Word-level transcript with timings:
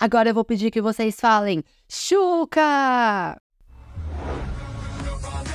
Agora 0.00 0.30
eu 0.30 0.34
vou 0.34 0.44
pedir 0.46 0.70
que 0.70 0.80
vocês 0.80 1.20
falem 1.20 1.62
Chuca! 1.86 3.38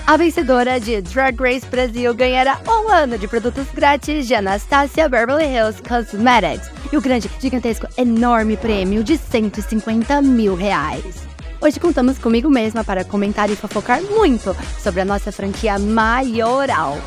A 0.06 0.18
vencedora 0.18 0.79
de 0.79 1.02
Drag 1.02 1.36
Race 1.42 1.66
Brasil 1.66 2.14
ganhará 2.14 2.61
um 2.67 2.87
ano 2.87 3.17
de 3.17 3.27
produtos 3.27 3.66
grátis 3.73 4.27
de 4.27 4.35
Anastasia 4.35 5.09
Beverly 5.09 5.45
Hills 5.45 5.81
Cosmetics 5.81 6.69
e 6.93 6.95
o 6.95 7.01
grande, 7.01 7.27
gigantesco, 7.39 7.87
enorme 7.97 8.55
prêmio 8.55 9.04
de 9.04 9.18
150 9.18 10.21
mil 10.21 10.54
reais. 10.54 11.23
Hoje 11.59 11.80
contamos 11.80 12.20
comigo 12.20 12.48
mesma 12.48 12.84
para 12.84 13.04
comentar 13.04 13.50
e 13.50 13.55
fofocar 13.55 14.00
muito 14.04 14.55
sobre 14.77 15.02
a 15.02 15.05
nossa 15.05 15.32
franquia 15.32 15.80
maioral. 15.80 17.00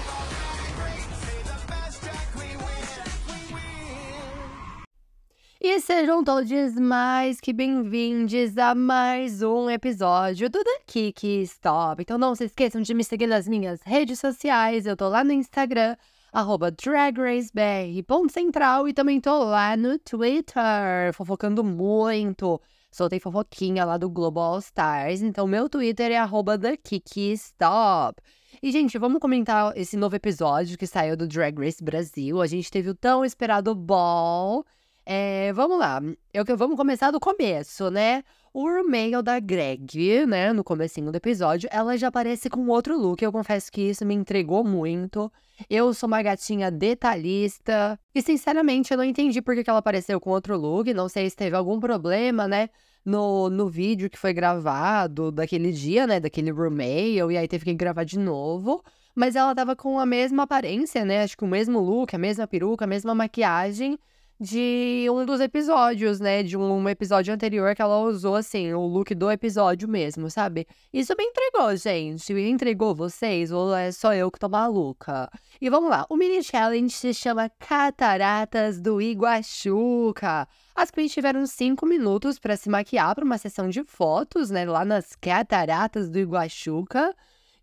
E 5.61 5.81
sejam 5.81 6.23
todos 6.23 6.79
mais 6.79 7.41
que 7.41 7.53
bem-vindos 7.53 8.57
a 8.57 8.77
mais 8.77 9.43
um 9.43 9.69
episódio 9.69 10.49
do 10.49 10.63
The 10.63 10.83
Kiki 10.87 11.43
Stop. 11.43 12.01
Então 12.01 12.17
não 12.17 12.37
se 12.37 12.45
esqueçam 12.45 12.81
de 12.81 12.95
me 12.95 13.03
seguir 13.03 13.27
nas 13.27 13.49
minhas 13.49 13.83
redes 13.83 14.21
sociais. 14.21 14.87
Eu 14.87 14.97
tô 14.97 15.09
lá 15.09 15.25
no 15.25 15.33
Instagram, 15.33 15.97
arroba 16.33 16.71
dragracebr.central 16.71 18.87
e 18.87 18.93
também 18.93 19.21
tô 19.21 19.43
lá 19.43 19.77
no 19.77 19.99
Twitter, 19.99 21.13
fofocando 21.13 21.65
muito. 21.65 22.61
Soltei 22.93 23.19
fofoquinha 23.19 23.85
lá 23.85 23.99
do 23.99 24.09
Global 24.09 24.61
Stars, 24.61 25.23
então 25.23 25.49
meu 25.49 25.69
Twitter 25.69 26.13
é 26.13 26.19
arroba 26.19 26.57
TheKikiStop. 26.57 28.23
E, 28.63 28.71
gente, 28.71 28.97
vamos 28.97 29.19
comentar 29.19 29.77
esse 29.77 29.97
novo 29.97 30.15
episódio 30.15 30.79
que 30.79 30.87
saiu 30.87 31.17
do 31.17 31.27
Drag 31.27 31.59
Race 31.59 31.83
Brasil. 31.83 32.41
A 32.41 32.47
gente 32.47 32.71
teve 32.71 32.91
o 32.91 32.95
tão 32.95 33.25
esperado 33.25 33.75
ball 33.75 34.65
é, 35.11 35.55
vamos 35.55 35.79
lá, 35.79 36.03
eu, 36.35 36.45
vamos 36.55 36.77
começar 36.77 37.11
do 37.11 37.19
começo, 37.19 37.91
né? 37.91 38.23
O 38.53 38.69
e-mail 38.69 39.23
da 39.23 39.41
Greg, 39.41 40.27
né, 40.27 40.53
no 40.53 40.63
comecinho 40.63 41.11
do 41.11 41.17
episódio, 41.17 41.67
ela 41.73 41.97
já 41.97 42.09
aparece 42.09 42.51
com 42.51 42.67
outro 42.69 42.95
look. 42.99 43.23
Eu 43.23 43.33
confesso 43.33 43.73
que 43.73 43.81
isso 43.81 44.05
me 44.05 44.15
entregou 44.15 44.63
muito. 44.63 45.33
Eu 45.71 45.95
sou 45.95 46.09
uma 46.09 46.21
gatinha 46.21 46.71
detalhista. 46.71 47.99
E, 48.15 48.21
sinceramente, 48.21 48.91
eu 48.91 48.99
não 48.99 49.05
entendi 49.05 49.41
por 49.41 49.55
que 49.55 49.71
ela 49.71 49.79
apareceu 49.79 50.21
com 50.21 50.29
outro 50.29 50.59
look. 50.59 50.93
Não 50.93 51.09
sei 51.09 51.31
se 51.31 51.37
teve 51.37 51.57
algum 51.57 51.81
problema, 51.81 52.47
né? 52.47 52.69
No, 53.03 53.49
no 53.49 53.67
vídeo 53.67 54.11
que 54.11 54.19
foi 54.19 54.35
gravado 54.35 55.33
daquele 55.33 55.73
dia, 55.73 56.07
né? 56.07 56.21
Daquele 56.21 56.51
roommate, 56.51 57.33
e 57.33 57.37
aí 57.39 57.49
teve 57.49 57.65
que 57.65 57.73
gravar 57.73 58.05
de 58.05 58.19
novo. 58.19 58.83
Mas 59.15 59.37
ela 59.37 59.55
tava 59.55 59.75
com 59.75 59.99
a 59.99 60.05
mesma 60.05 60.43
aparência, 60.43 61.03
né? 61.03 61.23
Acho 61.23 61.35
que 61.35 61.45
o 61.45 61.49
mesmo 61.49 61.81
look, 61.81 62.15
a 62.15 62.19
mesma 62.19 62.47
peruca, 62.47 62.85
a 62.85 62.89
mesma 62.89 63.15
maquiagem 63.15 63.99
de 64.41 65.07
um 65.11 65.25
dos 65.25 65.41
episódios, 65.41 66.21
né? 66.21 66.43
De 66.43 66.57
um 66.57 66.89
episódio 66.89 67.35
anterior 67.35 67.75
que 67.75 67.83
ela 67.83 67.99
usou, 68.01 68.37
assim, 68.37 68.73
o 68.73 68.87
look 68.87 69.13
do 69.15 69.31
episódio 69.31 69.89
mesmo, 69.89 70.31
sabe? 70.31 70.67
Isso 70.93 71.15
me 71.19 71.25
entregou, 71.25 71.75
gente. 71.77 72.33
Me 72.33 72.49
entregou 72.49 72.95
vocês 72.95 73.51
ou 73.51 73.75
é 73.75 73.91
só 73.91 74.15
eu 74.15 74.31
que 74.31 74.39
tô 74.39 74.49
maluca? 74.49 75.29
E 75.61 75.69
vamos 75.69 75.91
lá. 75.91 76.07
O 76.09 76.17
mini 76.17 76.43
challenge 76.43 76.91
se 76.95 77.13
chama 77.13 77.51
Cataratas 77.59 78.81
do 78.81 79.03
Iguaçuca. 79.03 80.47
As 80.75 80.91
queens 80.93 81.13
tiveram 81.13 81.45
cinco 81.45 81.85
minutos 81.85 82.39
para 82.39 82.57
se 82.57 82.71
maquiar 82.71 83.17
para 83.17 83.25
uma 83.25 83.39
sessão 83.39 83.69
de 83.69 83.83
fotos, 83.83 84.51
né? 84.51 84.65
Lá 84.65 84.85
nas 84.85 85.17
Cataratas 85.17 86.09
do 86.09 86.19
Iguaçuca. 86.19 87.13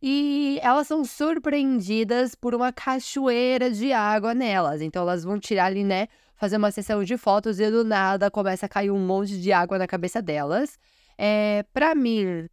E 0.02 0.60
elas 0.62 0.88
são 0.88 1.06
surpreendidas 1.06 2.36
por 2.36 2.54
uma 2.54 2.74
cachoeira 2.74 3.72
de 3.72 3.94
água 3.94 4.34
nelas. 4.34 4.82
Então 4.82 5.04
elas 5.04 5.24
vão 5.24 5.40
tirar 5.40 5.68
ali, 5.68 5.84
né? 5.84 6.10
Fazer 6.36 6.58
uma 6.58 6.72
sessão 6.72 7.04
de 7.04 7.18
fotos 7.18 7.60
e 7.60 7.70
do 7.70 7.84
nada 7.84 8.30
começa 8.30 8.66
a 8.66 8.70
cair 8.70 8.92
um 8.92 9.00
monte 9.00 9.40
de 9.40 9.52
água 9.52 9.78
na 9.78 9.88
cabeça 9.88 10.22
delas. 10.22 10.78
É, 11.18 11.64
para 11.74 11.96
mim, 11.96 12.48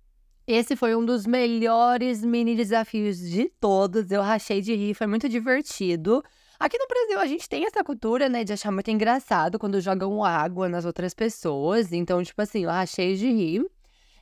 esse 0.46 0.76
foi 0.76 0.94
um 0.94 1.04
dos 1.04 1.26
melhores 1.26 2.24
mini 2.24 2.54
desafios 2.54 3.18
de 3.18 3.48
todos. 3.60 4.10
Eu 4.10 4.22
rachei 4.22 4.60
de 4.60 4.74
rir, 4.74 4.94
foi 4.94 5.06
muito 5.06 5.28
divertido. 5.28 6.22
Aqui 6.58 6.78
no 6.78 6.86
Brasil, 6.86 7.18
a 7.18 7.26
gente 7.26 7.48
tem 7.48 7.64
essa 7.64 7.82
cultura, 7.82 8.28
né, 8.28 8.44
de 8.44 8.52
achar 8.52 8.70
muito 8.70 8.90
engraçado 8.90 9.58
quando 9.58 9.80
jogam 9.80 10.24
água 10.24 10.68
nas 10.68 10.84
outras 10.84 11.12
pessoas. 11.12 11.92
Então, 11.92 12.22
tipo 12.22 12.40
assim, 12.40 12.64
eu 12.64 12.70
rachei 12.70 13.16
de 13.16 13.28
rir. 13.28 13.66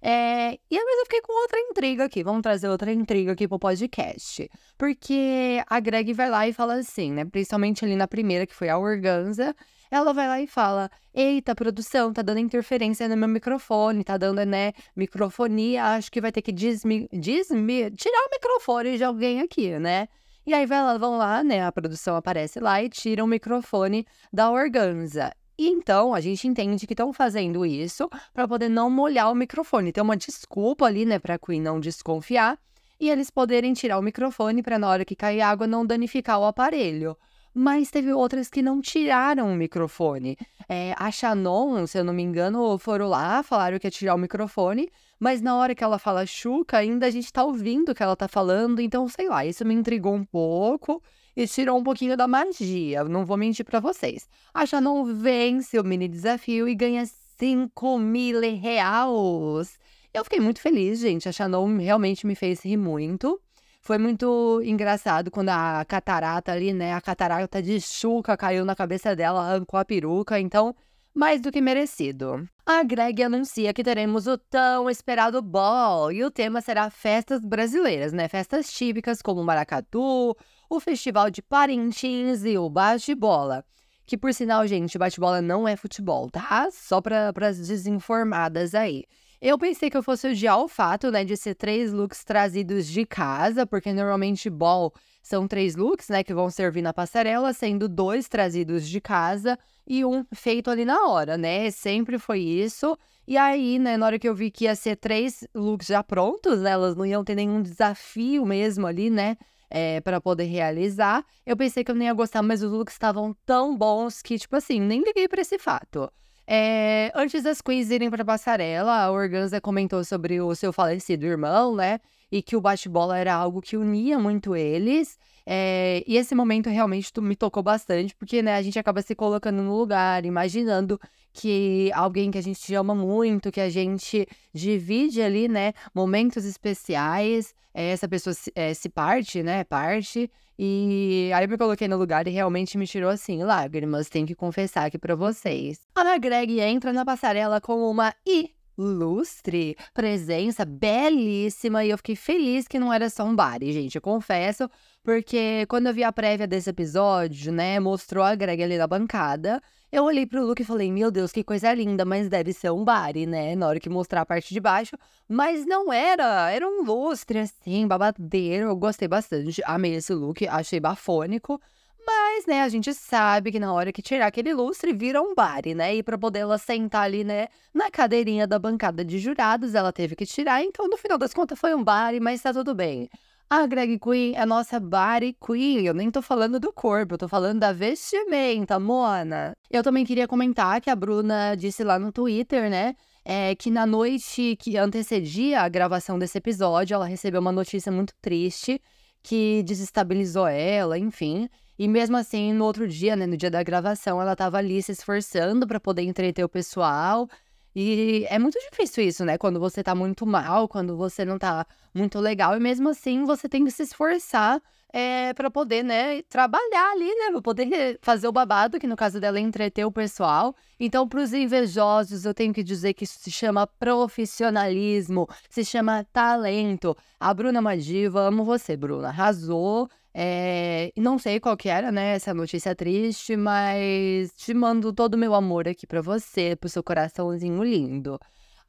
É, 0.03 0.53
e 0.53 0.77
vezes 0.77 0.99
eu 0.99 1.05
fiquei 1.05 1.21
com 1.21 1.43
outra 1.43 1.59
intriga 1.61 2.05
aqui. 2.05 2.23
Vamos 2.23 2.43
trazer 2.43 2.69
outra 2.69 2.93
intriga 2.93 3.33
aqui 3.33 3.47
pro 3.47 3.59
podcast. 3.59 4.51
Porque 4.79 5.63
a 5.67 5.79
Greg 5.79 6.13
vai 6.15 6.31
lá 6.31 6.49
e 6.49 6.53
fala 6.53 6.75
assim, 6.75 7.13
né? 7.13 7.25
Principalmente 7.25 7.85
ali 7.85 7.97
na 7.97 8.09
primeira, 8.09 8.47
que 8.47 8.55
foi 8.55 8.69
a 8.69 8.79
Organza. 8.79 9.55
Ela 9.91 10.13
vai 10.15 10.29
lá 10.29 10.41
e 10.41 10.47
fala: 10.47 10.91
Eita, 11.13 11.55
produção, 11.55 12.13
tá 12.13 12.23
dando 12.23 12.39
interferência 12.39 13.09
no 13.09 13.17
meu 13.17 13.29
microfone, 13.29 14.05
tá 14.05 14.17
dando, 14.17 14.45
né, 14.47 14.73
microfonia. 14.97 15.85
Acho 15.97 16.11
que 16.11 16.21
vai 16.21 16.33
ter 16.33 16.43
que 16.43 16.53
desmi, 16.53 17.09
desmi, 17.13 17.91
tirar 17.91 18.27
o 18.27 18.31
microfone 18.31 18.97
de 18.97 19.05
alguém 19.05 19.41
aqui, 19.41 19.79
né? 19.79 20.09
E 20.47 20.55
aí 20.55 20.65
vai 20.65 20.83
lá, 20.83 20.97
vão 20.97 21.19
lá, 21.19 21.45
né? 21.45 21.65
A 21.65 21.73
produção 21.73 22.17
aparece 22.17 22.59
lá 22.61 22.83
e 22.83 22.89
tira 22.89 23.23
o 23.23 23.27
microfone 23.27 24.07
da 24.33 24.51
Organza. 24.51 25.33
E 25.61 25.69
então 25.69 26.15
a 26.15 26.23
gente 26.23 26.49
entende 26.49 26.87
que 26.87 26.95
estão 26.95 27.13
fazendo 27.13 27.67
isso 27.67 28.09
para 28.33 28.49
poder 28.49 28.71
não 28.71 28.89
molhar 28.89 29.31
o 29.31 29.35
microfone. 29.35 29.93
Tem 29.93 30.03
uma 30.03 30.17
desculpa 30.17 30.87
ali, 30.87 31.05
né, 31.05 31.19
para 31.19 31.35
a 31.35 31.39
Queen 31.39 31.61
não 31.61 31.79
desconfiar 31.79 32.59
e 32.99 33.11
eles 33.11 33.31
poderem 33.31 33.75
tirar 33.75 33.99
o 33.99 34.03
microfone 34.03 34.63
para 34.63 34.79
na 34.79 34.89
hora 34.89 35.05
que 35.05 35.15
cair 35.15 35.43
água 35.43 35.67
não 35.67 35.85
danificar 35.85 36.41
o 36.41 36.47
aparelho. 36.47 37.15
Mas 37.53 37.91
teve 37.91 38.11
outras 38.11 38.49
que 38.49 38.63
não 38.63 38.81
tiraram 38.81 39.53
o 39.53 39.55
microfone. 39.55 40.39
É, 40.67 40.95
a 40.97 41.11
Shannon, 41.11 41.87
se 41.87 41.99
eu 41.99 42.05
não 42.05 42.15
me 42.15 42.23
engano, 42.23 42.79
foram 42.79 43.07
lá, 43.07 43.43
falaram 43.43 43.79
que 43.79 43.87
ia 43.87 43.91
tirar 43.91 44.15
o 44.15 44.19
microfone, 44.19 44.91
mas 45.19 45.43
na 45.43 45.55
hora 45.57 45.75
que 45.75 45.85
ela 45.85 45.99
fala 45.99 46.25
Chuca, 46.25 46.79
ainda 46.79 47.05
a 47.05 47.11
gente 47.11 47.31
tá 47.31 47.45
ouvindo 47.45 47.93
o 47.93 47.95
que 47.95 48.03
ela 48.03 48.17
tá 48.17 48.29
falando, 48.29 48.81
então 48.81 49.07
sei 49.09 49.29
lá, 49.29 49.45
isso 49.45 49.63
me 49.67 49.75
intrigou 49.75 50.15
um 50.15 50.25
pouco 50.25 51.03
e 51.43 51.49
tirou 51.49 51.79
um 51.79 51.83
pouquinho 51.83 52.17
da 52.17 52.29
magia, 52.29 53.05
não 53.05 53.25
vou 53.25 53.37
mentir 53.37 53.65
para 53.65 53.81
vocês. 53.81 54.29
A 54.53 54.67
Shannon 54.67 55.05
vence 55.05 55.79
o 55.79 55.85
mini 55.85 56.07
desafio 56.07 56.69
e 56.69 56.75
ganha 56.75 57.05
5 57.39 57.99
mil 57.99 58.41
reais. 58.41 59.79
Eu 60.13 60.25
fiquei 60.25 60.41
muito 60.41 60.61
feliz, 60.61 60.99
gente. 60.99 61.29
A 61.29 61.33
Shannon 61.33 61.79
realmente 61.79 62.27
me 62.27 62.35
fez 62.35 62.65
rir 62.65 62.77
muito. 62.77 63.41
Foi 63.81 63.97
muito 63.97 64.61
engraçado 64.63 65.31
quando 65.31 65.49
a 65.49 65.85
catarata 65.87 66.53
ali, 66.53 66.73
né? 66.75 66.93
A 66.93 67.01
catarata 67.01 67.63
de 67.63 67.81
chuca 67.81 68.37
caiu 68.37 68.65
na 68.65 68.77
cabeça 68.77 69.17
dela, 69.17 69.41
arrancou 69.41 69.81
a 69.81 69.85
peruca. 69.85 70.39
Então, 70.39 70.75
mais 71.15 71.41
do 71.41 71.51
que 71.51 71.61
merecido. 71.61 72.47
A 72.67 72.83
Greg 72.83 73.23
anuncia 73.23 73.73
que 73.73 73.83
teremos 73.83 74.27
o 74.27 74.37
tão 74.37 74.89
esperado 74.89 75.41
ball 75.41 76.13
e 76.13 76.23
o 76.23 76.31
tema 76.31 76.61
será 76.61 76.91
festas 76.91 77.41
brasileiras, 77.45 78.13
né? 78.13 78.29
Festas 78.29 78.71
típicas 78.71 79.23
como 79.23 79.43
maracatu, 79.43 80.37
o 80.71 80.79
Festival 80.79 81.29
de 81.31 81.43
Parintins 81.43 82.45
e 82.45 82.57
o 82.57 82.71
bate-bola. 82.71 83.65
Que 84.07 84.17
por 84.17 84.33
sinal, 84.33 84.65
gente, 84.69 84.97
bate-bola 84.97 85.43
não 85.43 85.67
é 85.67 85.75
futebol, 85.75 86.31
tá? 86.31 86.69
Só 86.71 87.01
para 87.01 87.33
as 87.49 87.59
desinformadas 87.59 88.73
aí. 88.73 89.05
Eu 89.43 89.59
pensei 89.59 89.91
que 89.91 89.97
eu 89.97 90.03
fosse 90.03 90.29
odiar 90.29 90.61
o 90.61 90.69
fato, 90.69 91.11
né, 91.11 91.25
de 91.25 91.37
ser 91.37 91.57
três 91.57 91.93
looks 91.93 92.23
trazidos 92.23 92.87
de 92.87 93.05
casa, 93.05 93.67
porque 93.67 93.93
normalmente 93.93 94.49
ball 94.49 94.93
são 95.23 95.49
três 95.49 95.75
looks, 95.75 96.09
né, 96.09 96.23
que 96.23 96.33
vão 96.33 96.49
servir 96.51 96.83
na 96.83 96.93
passarela, 96.93 97.53
sendo 97.53 97.89
dois 97.89 98.29
trazidos 98.29 98.89
de 98.89 99.01
casa 99.01 99.59
e 99.87 100.05
um 100.05 100.25
feito 100.33 100.71
ali 100.71 100.85
na 100.85 101.09
hora, 101.09 101.37
né? 101.37 101.71
Sempre 101.71 102.17
foi 102.19 102.41
isso. 102.41 102.97
E 103.27 103.37
aí, 103.37 103.79
né, 103.79 103.97
na 103.97 104.07
hora 104.07 104.19
que 104.19 104.29
eu 104.29 104.35
vi 104.35 104.51
que 104.53 104.65
ia 104.65 104.77
ser 104.77 104.97
três 104.97 105.45
looks 105.53 105.89
já 105.89 106.03
prontos, 106.05 106.61
né, 106.61 106.71
elas 106.71 106.95
não 106.95 107.07
iam 107.07 107.25
ter 107.25 107.35
nenhum 107.35 107.61
desafio 107.61 108.47
mesmo 108.47 108.87
ali, 108.87 109.11
né? 109.11 109.37
É, 109.71 110.01
para 110.01 110.21
poder 110.21 110.45
realizar. 110.45 111.25
Eu 111.47 111.57
pensei 111.57 111.85
que 111.85 111.91
eu 111.91 111.95
nem 111.95 112.09
ia 112.09 112.13
gostar, 112.13 112.43
mas 112.43 112.61
os 112.61 112.73
looks 112.73 112.95
estavam 112.95 113.35
tão 113.47 113.77
bons 113.77 114.21
que, 114.21 114.37
tipo 114.37 114.57
assim, 114.57 114.81
nem 114.81 115.01
liguei 115.01 115.29
para 115.29 115.43
esse 115.43 115.59
fato. 115.61 116.11
É, 116.53 117.13
antes 117.15 117.45
das 117.45 117.61
queens 117.61 117.91
irem 117.93 118.11
para 118.11 118.25
passarela, 118.25 118.93
a 118.93 119.13
Organza 119.13 119.61
comentou 119.61 120.03
sobre 120.03 120.41
o 120.41 120.53
seu 120.57 120.73
falecido 120.73 121.25
irmão, 121.25 121.77
né? 121.77 122.01
E 122.31 122.43
que 122.43 122.57
o 122.57 122.61
bate-bola 122.61 123.19
era 123.19 123.35
algo 123.35 123.61
que 123.61 123.77
unia 123.77 124.19
muito 124.19 124.55
eles. 124.55 125.19
É, 125.45 126.05
e 126.07 126.17
esse 126.17 126.35
momento 126.35 126.69
realmente 126.69 127.13
me 127.21 127.35
tocou 127.35 127.63
bastante, 127.63 128.15
porque 128.15 128.41
né, 128.43 128.55
a 128.55 128.63
gente 128.63 128.79
acaba 128.79 129.03
se 129.03 129.15
colocando 129.15 129.63
no 129.63 129.77
lugar, 129.77 130.25
imaginando 130.25 131.01
que 131.33 131.91
alguém 131.95 132.31
que 132.31 132.39
a 132.39 132.43
gente 132.43 132.73
ama 132.75 132.95
muito, 132.95 133.51
que 133.51 133.61
a 133.61 133.69
gente 133.69 134.29
divide 134.53 135.23
ali, 135.23 135.49
né, 135.49 135.73
momentos 135.95 136.45
especiais, 136.45 137.55
é, 137.73 137.91
essa 137.91 138.09
pessoa 138.09 138.35
se, 138.35 138.53
é, 138.55 138.75
se 138.75 138.89
parte, 138.89 139.43
né, 139.43 139.65
parte. 139.65 140.31
E 140.59 141.31
aí 141.35 141.45
eu 141.45 141.49
me 141.49 141.57
coloquei 141.57 141.89
no 141.89 141.97
lugar 141.97 142.27
e 142.27 142.31
realmente 142.31 142.77
me 142.77 142.87
tirou 142.87 143.11
assim, 143.11 143.43
lágrimas, 143.43 144.09
tenho 144.09 144.27
que 144.27 144.35
confessar 144.35 144.87
aqui 144.87 144.99
para 144.99 145.15
vocês. 145.15 145.81
A 145.95 146.03
Ana 146.03 146.19
Greg 146.19 146.61
entra 146.61 146.93
na 146.93 147.05
passarela 147.05 147.61
com 147.61 147.91
uma 147.91 148.15
I 148.27 148.51
lustre, 148.81 149.77
presença 149.93 150.65
belíssima. 150.65 151.85
E 151.85 151.91
eu 151.91 151.97
fiquei 151.99 152.17
feliz 152.17 152.67
que 152.67 152.79
não 152.79 152.93
era 152.93 153.11
só 153.11 153.25
um 153.25 153.37
body, 153.37 153.73
gente. 153.73 153.97
Eu 153.97 154.03
confesso, 154.03 154.69
porque 155.03 155.67
quando 155.69 155.89
eu 155.89 155.95
vi 155.95 156.03
a 156.03 156.13
prévia 156.13 156.47
desse 156.47 156.71
episódio, 156.71 157.53
né, 157.53 157.79
mostrou 157.79 158.25
a 158.25 158.35
Greg 158.35 158.63
ali 158.63 158.79
na 158.79 158.87
bancada. 158.87 159.61
Eu 159.93 160.05
olhei 160.05 160.25
pro 160.25 160.47
look 160.47 160.61
e 160.61 160.65
falei, 160.65 160.91
meu 160.93 161.11
Deus, 161.11 161.33
que 161.33 161.43
coisa 161.43 161.75
linda, 161.75 162.05
mas 162.05 162.29
deve 162.29 162.53
ser 162.53 162.71
um 162.71 162.85
body, 162.85 163.27
né? 163.27 163.57
Na 163.57 163.67
hora 163.67 163.81
que 163.81 163.89
mostrar 163.89 164.21
a 164.21 164.27
parte 164.27 164.55
de 164.55 164.61
baixo. 164.61 164.97
Mas 165.29 165.67
não 165.67 165.93
era, 165.93 166.49
era 166.51 166.67
um 166.67 166.85
lustre, 166.85 167.41
assim, 167.41 167.89
babadeiro. 167.89 168.69
Eu 168.69 168.77
gostei 168.77 169.09
bastante, 169.09 169.61
amei 169.65 169.97
esse 169.97 170.15
look, 170.15 170.47
achei 170.47 170.79
bafônico. 170.79 171.61
Mas, 172.07 172.47
né, 172.47 172.63
a 172.63 172.69
gente 172.69 172.93
sabe 172.95 173.53
que 173.53 173.61
na 173.61 173.73
hora 173.73 173.93
que 173.93 174.03
tirar 174.03 174.27
aquele 174.27 174.55
lustre, 174.55 174.93
vira 174.93 175.21
um 175.21 175.35
body, 175.35 175.75
né? 175.75 175.95
E 175.97 176.03
pra 176.03 176.17
poder 176.17 176.41
ela 176.41 176.59
sentar 176.59 177.03
ali, 177.03 177.25
né, 177.25 177.49
na 177.75 177.91
cadeirinha 177.91 178.47
da 178.47 178.59
bancada 178.59 179.05
de 179.05 179.19
jurados, 179.19 179.75
ela 179.75 179.93
teve 179.93 180.17
que 180.17 180.25
tirar. 180.27 180.63
Então, 180.63 180.89
no 180.89 180.97
final 180.97 181.19
das 181.19 181.35
contas, 181.35 181.59
foi 181.59 181.75
um 181.75 181.85
body, 181.85 182.21
mas 182.21 182.43
tá 182.43 182.53
tudo 182.53 182.75
bem. 182.75 183.09
A 183.53 183.67
Greg 183.67 183.99
Queen 183.99 184.35
é 184.37 184.47
nossa 184.47 184.79
body 184.79 185.37
queen. 185.45 185.85
Eu 185.85 185.93
nem 185.93 186.09
tô 186.09 186.23
falando 186.23 186.61
do 186.61 186.73
corpo, 186.73 187.15
eu 187.15 187.19
tô 187.19 187.27
falando 187.27 187.59
da 187.59 187.73
vestimenta, 187.73 188.79
Mona. 188.79 189.57
Eu 189.69 189.83
também 189.83 190.05
queria 190.05 190.29
comentar 190.29 190.81
que 190.81 190.89
a 190.89 190.95
Bruna 190.95 191.57
disse 191.57 191.83
lá 191.83 191.99
no 191.99 192.13
Twitter, 192.13 192.71
né? 192.71 192.95
É, 193.25 193.57
que 193.57 193.69
na 193.69 193.85
noite 193.85 194.57
que 194.57 194.77
antecedia 194.77 195.63
a 195.63 195.69
gravação 195.69 196.17
desse 196.17 196.39
episódio, 196.39 196.95
ela 196.95 197.07
recebeu 197.07 197.41
uma 197.41 197.51
notícia 197.51 197.91
muito 197.91 198.15
triste 198.23 198.81
que 199.21 199.65
desestabilizou 199.65 200.47
ela, 200.47 200.97
enfim. 200.97 201.49
E 201.81 201.89
mesmo 201.89 202.15
assim, 202.15 202.53
no 202.53 202.67
outro 202.67 202.87
dia, 202.87 203.17
né, 203.17 203.27
no 203.27 203.39
dia 203.39 203.51
da 203.51 203.63
gravação, 203.63 204.21
ela 204.21 204.37
tava 204.37 204.59
ali 204.59 204.83
se 204.83 204.93
esforçando 204.93 205.67
para 205.67 205.81
poder 205.81 206.03
entreter 206.03 206.45
o 206.45 206.49
pessoal. 206.49 207.27
E 207.75 208.27
é 208.29 208.39
muito 208.39 208.59
difícil 208.71 209.03
isso, 209.03 209.25
né? 209.25 209.39
Quando 209.39 209.59
você 209.59 209.83
tá 209.83 209.95
muito 209.95 210.27
mal, 210.27 210.69
quando 210.69 210.95
você 210.95 211.25
não 211.25 211.39
tá 211.39 211.67
muito 211.95 212.19
legal. 212.19 212.55
E 212.55 212.61
mesmo 212.61 212.91
assim, 212.91 213.25
você 213.25 213.49
tem 213.49 213.65
que 213.65 213.71
se 213.71 213.85
esforçar 213.85 214.61
é, 214.93 215.33
para 215.33 215.51
poder, 215.51 215.83
né, 215.83 216.21
trabalhar 216.25 216.93
ali, 216.93 217.15
né? 217.15 217.31
Pra 217.33 217.41
poder 217.41 217.99
fazer 218.03 218.29
o 218.29 218.33
babado, 218.33 218.79
que 218.79 218.87
no 218.87 218.95
caso 218.95 219.19
dela 219.19 219.39
é 219.39 219.41
entreter 219.41 219.87
o 219.87 219.91
pessoal. 219.91 220.55
Então, 220.79 221.09
pros 221.09 221.33
invejosos, 221.33 222.27
eu 222.27 222.35
tenho 222.35 222.53
que 222.53 222.63
dizer 222.63 222.93
que 222.93 223.05
isso 223.05 223.19
se 223.19 223.31
chama 223.31 223.67
profissionalismo, 223.67 225.27
se 225.49 225.65
chama 225.65 226.05
talento. 226.13 226.95
A 227.19 227.33
Bruna 227.33 227.63
Madiva, 227.63 228.21
amo 228.21 228.45
você, 228.45 228.77
Bruna. 228.77 229.09
Arrasou. 229.09 229.89
É, 230.13 230.93
não 230.97 231.19
sei 231.19 231.39
qual 231.39 231.57
que 231.57 231.69
era, 231.69 231.93
né, 231.93 232.17
essa 232.17 232.35
notícia 232.35 232.75
triste, 232.75 233.37
mas 233.37 234.33
te 234.37 234.53
mando 234.53 234.93
todo 234.93 235.15
o 235.15 235.19
meu 235.19 235.35
amor 235.35 235.69
aqui 235.69 235.87
para 235.87 236.01
você, 236.01 236.57
pro 236.57 236.69
seu 236.69 236.83
coraçãozinho 236.83 237.63
lindo. 237.63 238.19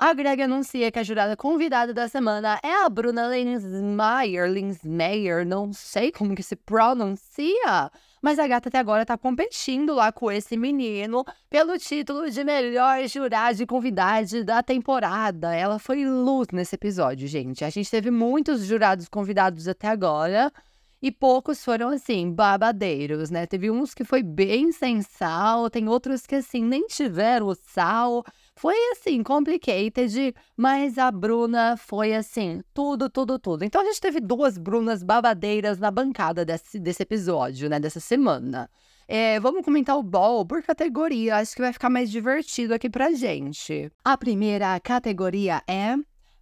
A 0.03 0.15
Greg 0.15 0.41
anuncia 0.41 0.91
que 0.91 0.97
a 0.97 1.03
jurada 1.03 1.37
convidada 1.37 1.93
da 1.93 2.07
semana 2.07 2.59
é 2.63 2.73
a 2.83 2.89
Bruna 2.89 3.27
Linsmeyer, 3.27 4.49
Linsmeyer, 4.49 5.45
não 5.45 5.71
sei 5.71 6.11
como 6.11 6.33
que 6.33 6.41
se 6.41 6.55
pronuncia, 6.55 7.91
mas 8.19 8.39
a 8.39 8.47
gata 8.47 8.69
até 8.69 8.79
agora 8.79 9.05
tá 9.05 9.15
competindo 9.15 9.93
lá 9.93 10.11
com 10.11 10.31
esse 10.31 10.57
menino 10.57 11.23
pelo 11.51 11.77
título 11.77 12.31
de 12.31 12.43
melhor 12.43 13.07
jurada 13.07 13.61
e 13.61 13.65
convidada 13.67 14.43
da 14.43 14.63
temporada. 14.63 15.53
Ela 15.55 15.77
foi 15.77 16.03
luz 16.03 16.47
nesse 16.51 16.73
episódio, 16.73 17.27
gente. 17.27 17.63
A 17.63 17.69
gente 17.69 17.91
teve 17.91 18.09
muitos 18.09 18.65
jurados 18.65 19.07
convidados 19.07 19.67
até 19.67 19.87
agora, 19.87 20.51
e 21.01 21.11
poucos 21.11 21.63
foram 21.65 21.89
assim, 21.89 22.31
babadeiros, 22.31 23.31
né? 23.31 23.47
Teve 23.47 23.71
uns 23.71 23.93
que 23.93 24.03
foi 24.03 24.21
bem 24.21 24.71
sem 24.71 25.01
sal, 25.01 25.69
tem 25.69 25.87
outros 25.89 26.27
que 26.27 26.35
assim 26.35 26.63
nem 26.63 26.85
tiveram 26.85 27.47
o 27.47 27.55
sal. 27.55 28.23
Foi 28.55 28.75
assim, 28.91 29.23
complicated, 29.23 30.35
mas 30.55 30.99
a 30.99 31.09
Bruna 31.11 31.75
foi 31.75 32.13
assim, 32.13 32.61
tudo, 32.73 33.09
tudo, 33.09 33.39
tudo. 33.39 33.63
Então 33.63 33.81
a 33.81 33.85
gente 33.85 33.99
teve 33.99 34.19
duas 34.19 34.57
Brunas 34.57 35.01
babadeiras 35.01 35.79
na 35.79 35.89
bancada 35.89 36.45
desse, 36.45 36.79
desse 36.79 37.01
episódio, 37.01 37.67
né? 37.67 37.79
Dessa 37.79 37.99
semana. 37.99 38.69
É, 39.07 39.39
vamos 39.39 39.65
comentar 39.65 39.97
o 39.97 40.03
ball 40.03 40.45
por 40.45 40.61
categoria, 40.61 41.37
acho 41.37 41.55
que 41.55 41.61
vai 41.61 41.73
ficar 41.73 41.89
mais 41.89 42.09
divertido 42.09 42.73
aqui 42.73 42.89
pra 42.89 43.11
gente. 43.11 43.91
A 44.05 44.15
primeira 44.15 44.79
categoria 44.79 45.61
é 45.67 45.95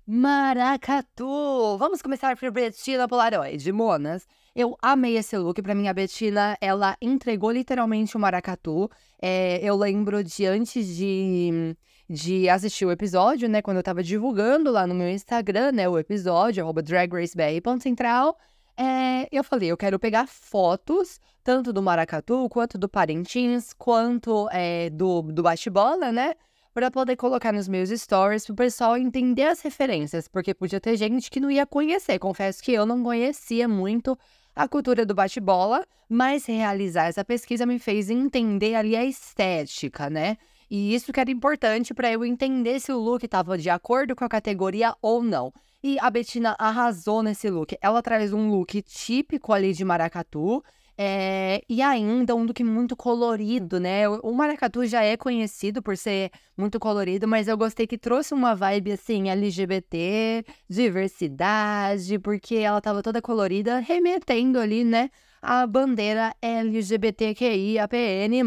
Maracatu. 0.05 1.77
Vamos 1.77 2.01
começar 2.01 2.35
por 2.35 2.51
Betina 2.51 3.07
Polaroid, 3.07 3.71
Monas. 3.71 4.27
Eu 4.59 4.77
amei 4.81 5.15
esse 5.15 5.37
look. 5.37 5.61
Pra 5.61 5.73
mim, 5.73 5.87
a 5.87 5.93
Betina, 5.93 6.57
ela 6.59 6.97
entregou 7.01 7.49
literalmente 7.49 8.17
o 8.17 8.19
maracatu. 8.19 8.91
É, 9.21 9.57
eu 9.63 9.73
lembro 9.77 10.21
de 10.21 10.45
antes 10.45 10.85
de, 10.97 11.77
de 12.09 12.49
assistir 12.49 12.85
o 12.85 12.91
episódio, 12.91 13.47
né? 13.47 13.61
Quando 13.61 13.77
eu 13.77 13.83
tava 13.83 14.03
divulgando 14.03 14.69
lá 14.69 14.85
no 14.85 14.93
meu 14.93 15.07
Instagram, 15.07 15.71
né? 15.71 15.87
O 15.87 15.97
episódio, 15.97 16.61
arroba 16.61 16.81
Drag 16.81 17.09
Race 17.09 17.33
BR, 17.33 17.79
central. 17.81 18.37
É, 18.75 19.29
eu 19.31 19.45
falei, 19.45 19.71
eu 19.71 19.77
quero 19.77 19.97
pegar 19.97 20.27
fotos, 20.27 21.21
tanto 21.41 21.71
do 21.71 21.81
maracatu, 21.81 22.49
quanto 22.49 22.77
do 22.77 22.89
Parintins, 22.89 23.71
quanto 23.71 24.49
é, 24.51 24.89
do, 24.89 25.21
do 25.21 25.41
bate-bola, 25.41 26.11
né? 26.11 26.33
para 26.73 26.91
poder 26.91 27.15
colocar 27.15 27.51
nos 27.51 27.67
meus 27.67 27.89
stories 27.89 28.45
para 28.45 28.53
o 28.53 28.55
pessoal 28.55 28.95
entender 28.95 29.43
as 29.43 29.59
referências, 29.59 30.27
porque 30.27 30.53
podia 30.53 30.79
ter 30.79 30.95
gente 30.95 31.29
que 31.29 31.39
não 31.39 31.49
ia 31.49 31.65
conhecer. 31.65 32.19
Confesso 32.19 32.61
que 32.61 32.71
eu 32.71 32.85
não 32.85 33.03
conhecia 33.03 33.67
muito 33.67 34.17
a 34.55 34.67
cultura 34.67 35.05
do 35.05 35.15
bate-bola, 35.15 35.85
mas 36.07 36.45
realizar 36.45 37.05
essa 37.05 37.23
pesquisa 37.23 37.65
me 37.65 37.79
fez 37.79 38.09
entender 38.09 38.75
ali 38.75 38.95
a 38.95 39.05
estética, 39.05 40.09
né? 40.09 40.37
E 40.69 40.93
isso 40.93 41.11
que 41.11 41.19
era 41.19 41.31
importante 41.31 41.93
para 41.93 42.11
eu 42.11 42.23
entender 42.23 42.79
se 42.79 42.91
o 42.91 42.99
look 42.99 43.23
estava 43.23 43.57
de 43.57 43.69
acordo 43.69 44.15
com 44.15 44.23
a 44.23 44.29
categoria 44.29 44.95
ou 45.01 45.23
não. 45.23 45.51
E 45.81 45.97
a 45.99 46.09
Betina 46.09 46.55
arrasou 46.59 47.23
nesse 47.23 47.49
look. 47.49 47.75
Ela 47.81 48.01
traz 48.01 48.33
um 48.33 48.49
look 48.51 48.81
típico 48.81 49.53
ali 49.53 49.73
de 49.73 49.85
maracatu, 49.85 50.63
é, 51.01 51.61
e 51.69 51.81
ainda 51.81 52.35
um 52.35 52.43
look 52.43 52.61
muito 52.61 52.93
colorido, 52.93 53.79
né? 53.79 54.09
O 54.09 54.33
maracatu 54.33 54.85
já 54.85 55.01
é 55.01 55.15
conhecido 55.15 55.81
por 55.81 55.95
ser 55.95 56.29
muito 56.57 56.77
colorido, 56.77 57.25
mas 57.25 57.47
eu 57.47 57.57
gostei 57.57 57.87
que 57.87 57.97
trouxe 57.97 58.33
uma 58.33 58.53
vibe 58.53 58.91
assim 58.91 59.29
LGBT, 59.29 60.43
diversidade, 60.69 62.19
porque 62.19 62.55
ela 62.55 62.81
tava 62.81 63.01
toda 63.01 63.21
colorida, 63.21 63.79
remetendo 63.79 64.59
ali, 64.59 64.83
né, 64.83 65.09
a 65.41 65.65
bandeira 65.65 66.35
LGBTQIAPN+. 66.41 68.43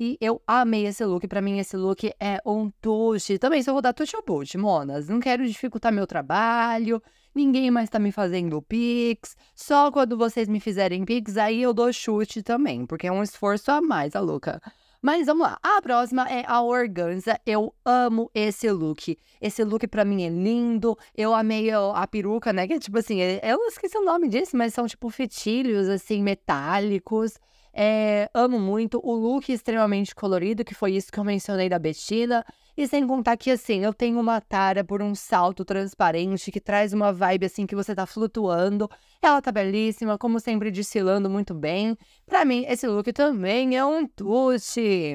E 0.00 0.18
eu 0.20 0.42
amei 0.44 0.86
esse 0.86 1.04
look. 1.04 1.28
Para 1.28 1.40
mim, 1.40 1.60
esse 1.60 1.76
look 1.76 2.12
é 2.18 2.40
um 2.44 2.68
tuche. 2.80 3.38
Também 3.38 3.62
só 3.62 3.72
vou 3.72 3.82
dar 3.82 3.92
tuche 3.92 4.16
ou 4.16 4.24
boot, 4.26 4.58
monas. 4.58 5.08
Não 5.08 5.20
quero 5.20 5.46
dificultar 5.46 5.92
meu 5.92 6.06
trabalho 6.06 7.00
ninguém 7.34 7.70
mais 7.70 7.88
tá 7.90 7.98
me 7.98 8.12
fazendo 8.12 8.62
Pix. 8.62 9.36
Só 9.54 9.90
quando 9.90 10.16
vocês 10.16 10.48
me 10.48 10.60
fizerem 10.60 11.04
Pix, 11.04 11.36
aí 11.36 11.62
eu 11.62 11.72
dou 11.72 11.92
chute 11.92 12.42
também, 12.42 12.86
porque 12.86 13.06
é 13.06 13.12
um 13.12 13.22
esforço 13.22 13.70
a 13.70 13.80
mais, 13.80 14.14
a 14.14 14.20
louca. 14.20 14.60
Mas 15.00 15.26
vamos 15.26 15.46
lá, 15.46 15.58
a 15.62 15.80
próxima 15.80 16.28
é 16.28 16.44
a 16.46 16.60
organza. 16.60 17.38
Eu 17.46 17.72
amo 17.84 18.28
esse 18.34 18.68
look. 18.70 19.16
Esse 19.40 19.62
look 19.62 19.86
para 19.86 20.04
mim 20.04 20.24
é 20.24 20.28
lindo. 20.28 20.98
Eu 21.16 21.32
amei 21.32 21.70
a, 21.70 22.06
peruca, 22.06 22.52
né? 22.52 22.66
Que 22.66 22.74
é 22.74 22.78
tipo 22.80 22.98
assim, 22.98 23.20
eu 23.20 23.58
esqueci 23.68 23.96
o 23.96 24.04
nome 24.04 24.28
disso, 24.28 24.56
mas 24.56 24.74
são 24.74 24.88
tipo 24.88 25.08
fitilhos 25.08 25.88
assim 25.88 26.20
metálicos. 26.20 27.38
É, 27.80 28.28
amo 28.34 28.58
muito 28.58 29.00
o 29.04 29.14
look 29.14 29.52
extremamente 29.52 30.12
colorido, 30.12 30.64
que 30.64 30.74
foi 30.74 30.94
isso 30.94 31.12
que 31.12 31.20
eu 31.20 31.22
mencionei 31.22 31.68
da 31.68 31.78
Bettina. 31.78 32.44
E 32.76 32.88
sem 32.88 33.06
contar 33.06 33.36
que, 33.36 33.52
assim, 33.52 33.84
eu 33.84 33.94
tenho 33.94 34.18
uma 34.18 34.40
tara 34.40 34.82
por 34.82 35.00
um 35.00 35.14
salto 35.14 35.64
transparente 35.64 36.50
que 36.50 36.60
traz 36.60 36.92
uma 36.92 37.12
vibe, 37.12 37.46
assim, 37.46 37.66
que 37.66 37.76
você 37.76 37.94
tá 37.94 38.04
flutuando. 38.04 38.90
Ela 39.22 39.40
tá 39.40 39.52
belíssima, 39.52 40.18
como 40.18 40.40
sempre, 40.40 40.72
desfilando 40.72 41.30
muito 41.30 41.54
bem. 41.54 41.96
Pra 42.26 42.44
mim, 42.44 42.64
esse 42.66 42.84
look 42.88 43.12
também 43.12 43.76
é 43.76 43.84
um 43.84 44.08
tuche. 44.08 45.14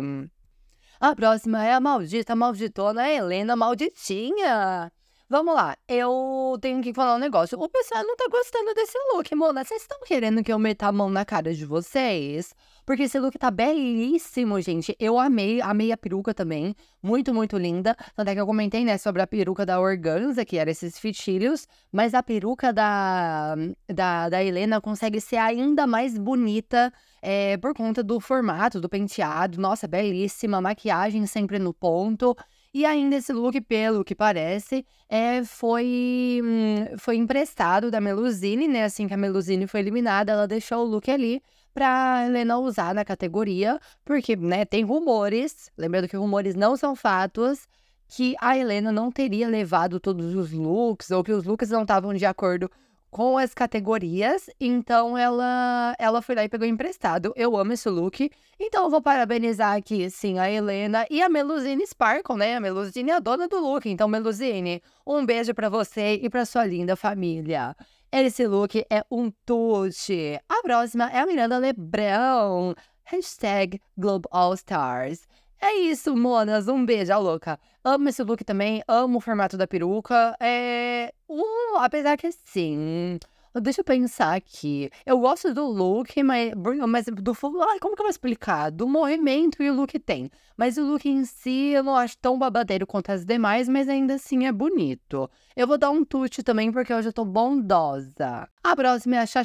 A 1.01 1.13
próxima 1.13 1.65
é 1.65 1.73
a 1.73 1.81
maldita, 1.81 2.33
malditona 2.33 3.09
Helena 3.09 3.57
Malditinha. 3.57 4.89
Vamos 5.33 5.55
lá, 5.55 5.75
eu 5.87 6.59
tenho 6.61 6.79
que 6.79 6.93
falar 6.93 7.15
um 7.15 7.17
negócio. 7.17 7.59
O 7.59 7.67
pessoal 7.67 8.03
não 8.03 8.15
tá 8.15 8.25
gostando 8.29 8.71
desse 8.75 8.95
look, 9.11 9.33
Mona. 9.33 9.63
Vocês 9.63 9.81
estão 9.81 9.99
querendo 10.05 10.43
que 10.43 10.53
eu 10.53 10.59
meta 10.59 10.85
a 10.85 10.91
mão 10.91 11.09
na 11.09 11.25
cara 11.25 11.55
de 11.55 11.65
vocês? 11.65 12.53
Porque 12.85 13.01
esse 13.01 13.17
look 13.19 13.35
tá 13.39 13.49
belíssimo, 13.49 14.61
gente. 14.61 14.95
Eu 14.99 15.17
amei, 15.17 15.59
amei 15.59 15.91
a 15.91 15.97
peruca 15.97 16.35
também. 16.35 16.75
Muito, 17.01 17.33
muito 17.33 17.57
linda. 17.57 17.97
Tanto 18.15 18.29
é 18.29 18.35
que 18.35 18.41
eu 18.41 18.45
comentei, 18.45 18.85
né, 18.85 18.95
sobre 18.99 19.23
a 19.23 19.27
peruca 19.27 19.65
da 19.65 19.79
Organza, 19.79 20.45
que 20.45 20.55
era 20.55 20.69
esses 20.69 20.99
fitilhos. 20.99 21.67
Mas 21.91 22.13
a 22.13 22.21
peruca 22.21 22.71
da, 22.71 23.55
da, 23.91 24.29
da 24.29 24.43
Helena 24.43 24.79
consegue 24.79 25.19
ser 25.19 25.37
ainda 25.37 25.87
mais 25.87 26.15
bonita 26.15 26.93
é, 27.23 27.57
por 27.57 27.73
conta 27.73 28.03
do 28.03 28.19
formato, 28.19 28.79
do 28.79 28.87
penteado. 28.87 29.59
Nossa, 29.59 29.87
belíssima. 29.87 30.61
Maquiagem 30.61 31.25
sempre 31.25 31.57
no 31.57 31.73
ponto. 31.73 32.37
E 32.73 32.85
ainda 32.85 33.17
esse 33.17 33.31
look, 33.31 33.61
pelo 33.61 34.03
que 34.03 34.15
parece, 34.15 34.83
é, 35.07 35.43
foi, 35.43 36.41
hum, 36.43 36.97
foi 36.97 37.17
emprestado 37.17 37.91
da 37.91 38.01
Melusine, 38.01 38.67
né? 38.67 38.83
Assim 38.83 39.07
que 39.07 39.13
a 39.13 39.17
Melusine 39.17 39.67
foi 39.67 39.81
eliminada, 39.81 40.31
ela 40.31 40.47
deixou 40.47 40.79
o 40.79 40.89
look 40.89 41.09
ali 41.11 41.39
para 41.71 42.25
Helena 42.25 42.57
usar 42.57 42.95
na 42.95 43.05
categoria, 43.05 43.79
porque, 44.03 44.35
né, 44.35 44.65
tem 44.65 44.83
rumores, 44.83 45.71
lembrando 45.77 46.07
que 46.07 46.17
rumores 46.17 46.55
não 46.55 46.75
são 46.75 46.95
fatos, 46.95 47.67
que 48.07 48.35
a 48.39 48.57
Helena 48.57 48.91
não 48.91 49.11
teria 49.11 49.47
levado 49.47 49.99
todos 49.99 50.35
os 50.35 50.51
looks, 50.51 51.11
ou 51.11 51.23
que 51.23 51.31
os 51.31 51.43
looks 51.43 51.69
não 51.69 51.83
estavam 51.83 52.13
de 52.13 52.25
acordo 52.25 52.69
com 53.13 53.37
as 53.37 53.53
categorias, 53.53 54.49
então 54.59 55.15
ela 55.15 55.95
ela 55.99 56.19
foi 56.19 56.33
lá 56.33 56.43
e 56.43 56.49
pegou 56.49 56.67
emprestado. 56.67 57.31
Eu 57.35 57.55
amo 57.55 57.71
esse 57.71 57.87
look, 57.87 58.27
então 58.59 58.85
eu 58.85 58.89
vou 58.89 59.03
parabenizar 59.03 59.75
aqui, 59.77 60.09
sim, 60.09 60.39
a 60.39 60.49
Helena 60.51 61.05
e 61.11 61.21
a 61.21 61.29
Melusine 61.29 61.85
Sparkle, 61.85 62.35
né? 62.37 62.55
A 62.55 62.59
Melusine 62.59 63.11
é 63.11 63.13
a 63.13 63.19
dona 63.19 63.47
do 63.47 63.59
look, 63.59 63.87
então 63.87 64.07
Melusine, 64.07 64.81
um 65.05 65.23
beijo 65.23 65.53
para 65.53 65.69
você 65.69 66.19
e 66.23 66.27
para 66.27 66.43
sua 66.43 66.65
linda 66.65 66.95
família. 66.95 67.75
Esse 68.11 68.47
look 68.47 68.83
é 68.89 69.03
um 69.11 69.31
tute. 69.45 70.39
A 70.49 70.63
próxima 70.63 71.07
é 71.11 71.19
a 71.19 71.25
Miranda 71.27 71.59
Lebrão. 71.59 72.73
Hashtag 73.03 73.79
Globe 73.95 74.27
All 74.31 74.55
Stars. 74.55 75.27
É 75.65 75.75
isso, 75.75 76.13
monas. 76.13 76.67
Um 76.67 76.85
beijo, 76.85 77.17
louca. 77.17 77.57
Amo 77.85 78.09
esse 78.09 78.21
look 78.21 78.43
também, 78.43 78.83
amo 78.85 79.19
o 79.19 79.21
formato 79.21 79.55
da 79.55 79.65
peruca. 79.65 80.35
É. 80.37 81.13
Um, 81.29 81.77
apesar 81.77 82.17
que 82.17 82.29
sim. 82.43 83.17
Deixa 83.61 83.79
eu 83.79 83.85
pensar 83.85 84.35
aqui. 84.35 84.89
Eu 85.05 85.19
gosto 85.19 85.53
do 85.53 85.63
look, 85.65 86.21
mas, 86.21 86.51
mas 86.85 87.05
do. 87.05 87.31
Ai, 87.61 87.79
como 87.79 87.95
que 87.95 88.01
eu 88.01 88.05
vou 88.05 88.09
explicar? 88.09 88.71
Do 88.71 88.89
movimento 88.89 89.63
e 89.63 89.69
o 89.69 89.73
look 89.73 89.97
tem. 89.99 90.29
Mas 90.57 90.75
o 90.77 90.83
look 90.83 91.07
em 91.07 91.23
si 91.23 91.69
eu 91.69 91.81
não 91.81 91.95
acho 91.95 92.17
tão 92.17 92.37
babadeiro 92.37 92.85
quanto 92.85 93.11
as 93.11 93.23
demais, 93.23 93.69
mas 93.69 93.87
ainda 93.87 94.15
assim 94.15 94.45
é 94.45 94.51
bonito. 94.51 95.29
Eu 95.55 95.65
vou 95.65 95.77
dar 95.77 95.91
um 95.91 96.03
tute 96.03 96.43
também 96.43 96.73
porque 96.73 96.93
hoje 96.93 97.07
eu 97.07 97.13
tô 97.13 97.23
bondosa. 97.23 98.49
A 98.61 98.75
próxima 98.75 99.15
é 99.15 99.19
a 99.19 99.25
Cha 99.25 99.43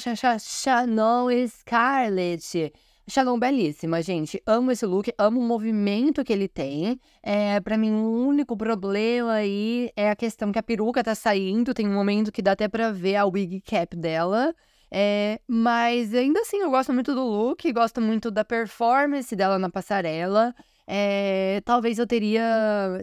Scarlett. 1.47 2.73
Shalom 3.11 3.39
belíssima, 3.39 4.03
gente. 4.03 4.43
Amo 4.45 4.71
esse 4.71 4.85
look, 4.85 5.11
amo 5.17 5.41
o 5.41 5.43
movimento 5.43 6.23
que 6.23 6.31
ele 6.31 6.47
tem. 6.47 7.01
É, 7.23 7.59
para 7.59 7.79
mim, 7.79 7.91
o 7.91 8.27
único 8.27 8.55
problema 8.55 9.33
aí 9.33 9.91
é 9.97 10.11
a 10.11 10.17
questão 10.17 10.53
que 10.53 10.59
a 10.59 10.63
peruca 10.63 11.03
tá 11.03 11.15
saindo. 11.15 11.73
Tem 11.73 11.89
um 11.89 11.95
momento 11.95 12.31
que 12.31 12.43
dá 12.43 12.53
até 12.53 12.69
pra 12.69 12.93
ver 12.93 13.17
a 13.17 13.25
wig 13.25 13.63
cap 13.63 13.97
dela. 13.97 14.55
É, 14.91 15.41
mas 15.49 16.13
ainda 16.13 16.41
assim, 16.41 16.59
eu 16.59 16.71
gosto 16.71 16.93
muito 16.93 17.15
do 17.15 17.25
look, 17.25 17.73
gosto 17.73 17.99
muito 17.99 18.31
da 18.31 18.45
performance 18.45 19.35
dela 19.35 19.59
na 19.59 19.71
passarela. 19.71 20.55
É, 20.87 21.63
talvez 21.65 21.99
eu 21.99 22.07
teria, 22.07 22.43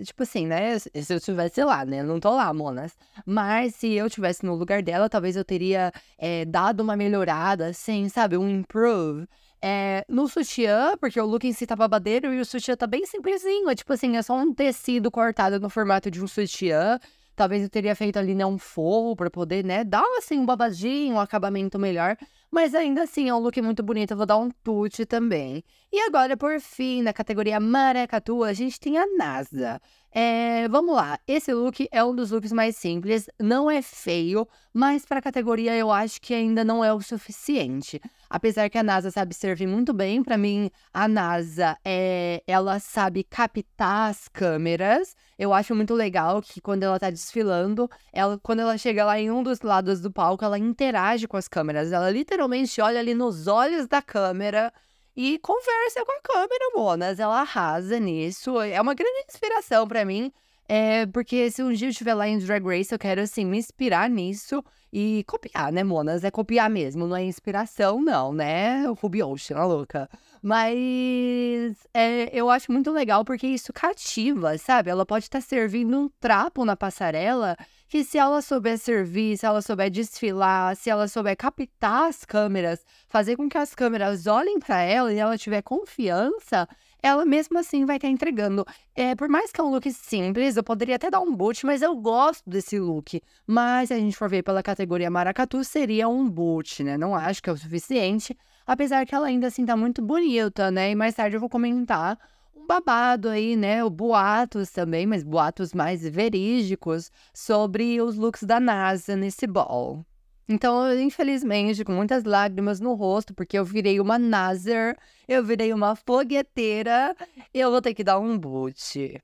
tipo 0.04 0.22
assim, 0.22 0.46
né? 0.46 0.78
Se 0.78 1.14
eu 1.14 1.18
estivesse 1.18 1.64
lá, 1.64 1.84
né? 1.84 2.04
não 2.04 2.20
tô 2.20 2.30
lá, 2.36 2.54
monas. 2.54 2.96
Mas 3.26 3.74
se 3.74 3.94
eu 3.94 4.06
estivesse 4.06 4.46
no 4.46 4.54
lugar 4.54 4.84
dela, 4.84 5.10
talvez 5.10 5.36
eu 5.36 5.44
teria 5.44 5.92
é, 6.16 6.46
dado 6.46 6.82
uma 6.82 6.96
melhorada, 6.96 7.68
assim, 7.70 8.08
sabe? 8.08 8.38
Um 8.38 8.48
improve. 8.48 9.28
É, 9.68 10.06
no 10.08 10.28
sutiã, 10.28 10.96
porque 11.00 11.20
o 11.20 11.26
look 11.26 11.44
em 11.44 11.52
si 11.52 11.66
tá 11.66 11.76
babadeiro 11.76 12.32
e 12.32 12.40
o 12.40 12.46
sutiã 12.46 12.76
tá 12.76 12.86
bem 12.86 13.04
simplesinho. 13.08 13.68
É 13.68 13.74
tipo 13.74 13.92
assim, 13.92 14.16
é 14.16 14.22
só 14.22 14.36
um 14.36 14.54
tecido 14.54 15.10
cortado 15.10 15.60
no 15.60 15.72
formato 15.72 16.12
de 16.12 16.24
um 16.24 16.28
sutiã. 16.28 17.00
Talvez 17.36 17.64
eu 17.64 17.70
teria 17.70 17.96
feito 17.96 18.18
ali, 18.18 18.36
né, 18.36 18.46
um 18.46 18.60
forro 18.60 19.16
pra 19.16 19.28
poder, 19.28 19.66
né, 19.66 19.84
dar 19.84 20.06
assim 20.20 20.38
um 20.38 20.46
babadinho, 20.46 21.16
um 21.16 21.20
acabamento 21.20 21.80
melhor. 21.80 22.16
Mas 22.52 22.76
ainda 22.76 23.02
assim, 23.02 23.28
é 23.28 23.34
um 23.34 23.40
look 23.40 23.60
muito 23.60 23.82
bonito. 23.82 24.12
Eu 24.12 24.18
vou 24.18 24.28
dar 24.28 24.38
um 24.38 24.52
tute 24.64 25.04
também. 25.04 25.64
E 25.92 26.00
agora, 26.02 26.38
por 26.38 26.60
fim, 26.62 27.02
na 27.02 27.12
categoria 27.12 27.60
maracatu, 27.60 28.44
a 28.44 28.54
gente 28.54 28.80
tem 28.80 29.00
a 29.00 29.08
NASA. 29.18 29.82
É, 30.18 30.70
vamos 30.70 30.96
lá, 30.96 31.20
esse 31.28 31.54
look 31.54 31.90
é 31.92 32.02
um 32.02 32.16
dos 32.16 32.32
looks 32.32 32.54
mais 32.54 32.78
simples, 32.78 33.30
não 33.38 33.70
é 33.70 33.82
feio, 33.82 34.48
mas 34.74 35.06
para 35.06 35.20
a 35.20 35.22
categoria 35.22 35.76
eu 35.76 35.92
acho 35.92 36.22
que 36.22 36.34
ainda 36.34 36.64
não 36.64 36.86
é 36.86 36.94
o 36.94 37.02
suficiente. 37.02 38.00
Apesar 38.30 38.70
que 38.70 38.78
a 38.78 38.84
NASA 38.84 39.12
sabe 39.12 39.34
servir 39.34 39.68
muito 39.68 39.92
bem, 39.92 40.24
para 40.24 40.38
mim 40.38 40.72
a 40.94 41.06
NASA 41.06 41.78
é, 41.84 42.42
ela 42.48 42.80
sabe 42.80 43.26
captar 43.26 44.10
as 44.10 44.30
câmeras. 44.30 45.18
Eu 45.38 45.54
acho 45.54 45.76
muito 45.76 45.94
legal 45.94 46.42
que 46.42 46.62
quando 46.62 46.84
ela 46.84 46.98
tá 46.98 47.10
desfilando, 47.10 47.90
ela 48.14 48.40
quando 48.42 48.62
ela 48.62 48.78
chega 48.78 49.04
lá 49.04 49.20
em 49.20 49.30
um 49.30 49.44
dos 49.44 49.60
lados 49.60 50.00
do 50.00 50.10
palco, 50.10 50.46
ela 50.46 50.58
interage 50.58 51.28
com 51.28 51.36
as 51.36 51.50
câmeras. 51.50 51.92
Ela 51.92 52.10
literalmente 52.10 52.80
olha 52.80 53.02
ali 53.02 53.14
nos 53.14 53.48
olhos 53.48 53.86
da 53.86 54.02
câmera 54.02 54.72
e 55.16 55.40
conversa 55.40 56.04
com 56.06 56.12
a 56.12 56.22
câmera, 56.22 56.72
Monas. 56.76 57.20
Ela 57.20 57.42
arrasa 57.42 58.00
nisso. 58.00 58.60
É 58.60 58.80
uma 58.82 58.94
grande 58.94 59.26
inspiração 59.28 59.88
para 59.88 60.04
mim. 60.04 60.32
É, 60.68 61.06
porque 61.08 61.52
se 61.52 61.62
um 61.62 61.72
dia 61.72 61.88
eu 61.88 61.92
estiver 61.92 62.16
lá 62.16 62.28
em 62.28 62.40
Drag 62.40 62.66
Race, 62.66 62.92
eu 62.92 62.98
quero, 62.98 63.22
assim, 63.22 63.46
me 63.46 63.58
inspirar 63.58 64.10
nisso 64.10 64.64
e 64.92 65.24
copiar, 65.28 65.72
né, 65.72 65.84
Monas? 65.84 66.24
É 66.24 66.32
copiar 66.32 66.70
mesmo, 66.70 67.06
não 67.06 67.16
é 67.16 67.24
inspiração, 67.24 68.02
não, 68.02 68.34
né? 68.34 68.90
O 68.90 68.94
Ruby 68.94 69.22
Ocean, 69.22 69.58
a 69.58 69.66
louca. 69.66 70.10
Mas 70.42 71.76
é, 71.94 72.30
eu 72.34 72.50
acho 72.50 72.72
muito 72.72 72.92
legal 72.92 73.24
porque 73.24 73.46
isso 73.46 73.72
cativa, 73.72 74.58
sabe? 74.58 74.90
Ela 74.90 75.06
pode 75.06 75.26
estar 75.26 75.40
tá 75.40 75.46
servindo 75.46 76.00
um 76.00 76.10
trapo 76.20 76.66
na 76.66 76.76
passarela 76.76 77.56
que 77.96 78.04
se 78.04 78.18
ela 78.18 78.42
souber 78.42 78.78
servir, 78.78 79.38
se 79.38 79.46
ela 79.46 79.62
souber 79.62 79.90
desfilar, 79.90 80.76
se 80.76 80.90
ela 80.90 81.08
souber 81.08 81.38
captar 81.38 82.10
as 82.10 82.26
câmeras, 82.26 82.86
fazer 83.08 83.38
com 83.38 83.48
que 83.48 83.58
as 83.58 83.74
câmeras 83.74 84.28
olhem 84.28 84.60
para 84.60 84.82
ela 84.82 85.14
e 85.14 85.18
ela 85.18 85.38
tiver 85.38 85.62
confiança, 85.62 86.68
ela 87.02 87.26
mesmo 87.26 87.58
assim 87.58 87.86
vai 87.86 87.96
estar 87.96 88.10
entregando. 88.10 88.66
É, 88.94 89.16
por 89.16 89.30
mais 89.30 89.50
que 89.50 89.62
é 89.62 89.64
um 89.64 89.70
look 89.70 89.90
simples, 89.94 90.58
eu 90.58 90.64
poderia 90.64 90.98
até 90.98 91.10
dar 91.10 91.22
um 91.22 91.34
boot, 91.34 91.66
mas 91.66 91.82
eu 91.82 91.96
gosto 91.96 92.50
desse 92.50 92.78
look. 92.78 93.22
Mas 93.48 93.88
se 93.88 93.94
a 93.94 93.98
gente 93.98 94.18
for 94.18 94.28
ver 94.28 94.44
pela 94.44 94.62
categoria 94.62 95.10
maracatu, 95.10 95.64
seria 95.64 96.10
um 96.10 96.30
boot, 96.30 96.84
né? 96.84 96.98
Não 96.98 97.16
acho 97.16 97.42
que 97.42 97.50
é 97.50 97.54
o 97.54 97.58
suficiente, 97.58 98.38
apesar 98.68 99.06
que 99.06 99.16
ela 99.16 99.28
ainda 99.28 99.48
assim 99.48 99.66
tá 99.66 99.78
muito 99.78 100.02
bonita, 100.02 100.70
né? 100.70 100.92
E 100.92 100.96
mais 100.96 101.16
tarde 101.16 101.38
eu 101.38 101.40
vou 101.40 101.48
comentar 101.48 102.20
babado 102.66 103.30
aí, 103.30 103.56
né? 103.56 103.84
O 103.84 103.90
boatos 103.90 104.72
também, 104.72 105.06
mas 105.06 105.24
boatos 105.24 105.74
mais 105.74 106.02
verídicos 106.02 107.12
sobre 107.34 108.02
os 108.02 108.18
looks 108.18 108.44
da 108.44 108.60
NASA 108.60 109.16
nesse 109.16 109.48
ball. 109.48 110.06
Então, 110.48 110.94
infelizmente, 111.00 111.84
com 111.84 111.92
muitas 111.92 112.24
lágrimas 112.24 112.80
no 112.80 112.94
rosto, 112.94 113.34
porque 113.34 113.58
eu 113.58 113.66
virei 113.66 114.00
uma 114.00 114.20
Nazar, 114.20 114.96
eu 115.28 115.44
virei 115.44 115.74
uma 115.74 115.96
fogueteira, 115.96 117.16
eu 117.54 117.72
vou 117.72 117.82
ter 117.82 117.96
que 117.96 118.04
dar 118.04 118.20
um 118.20 118.38
boot. 118.38 119.22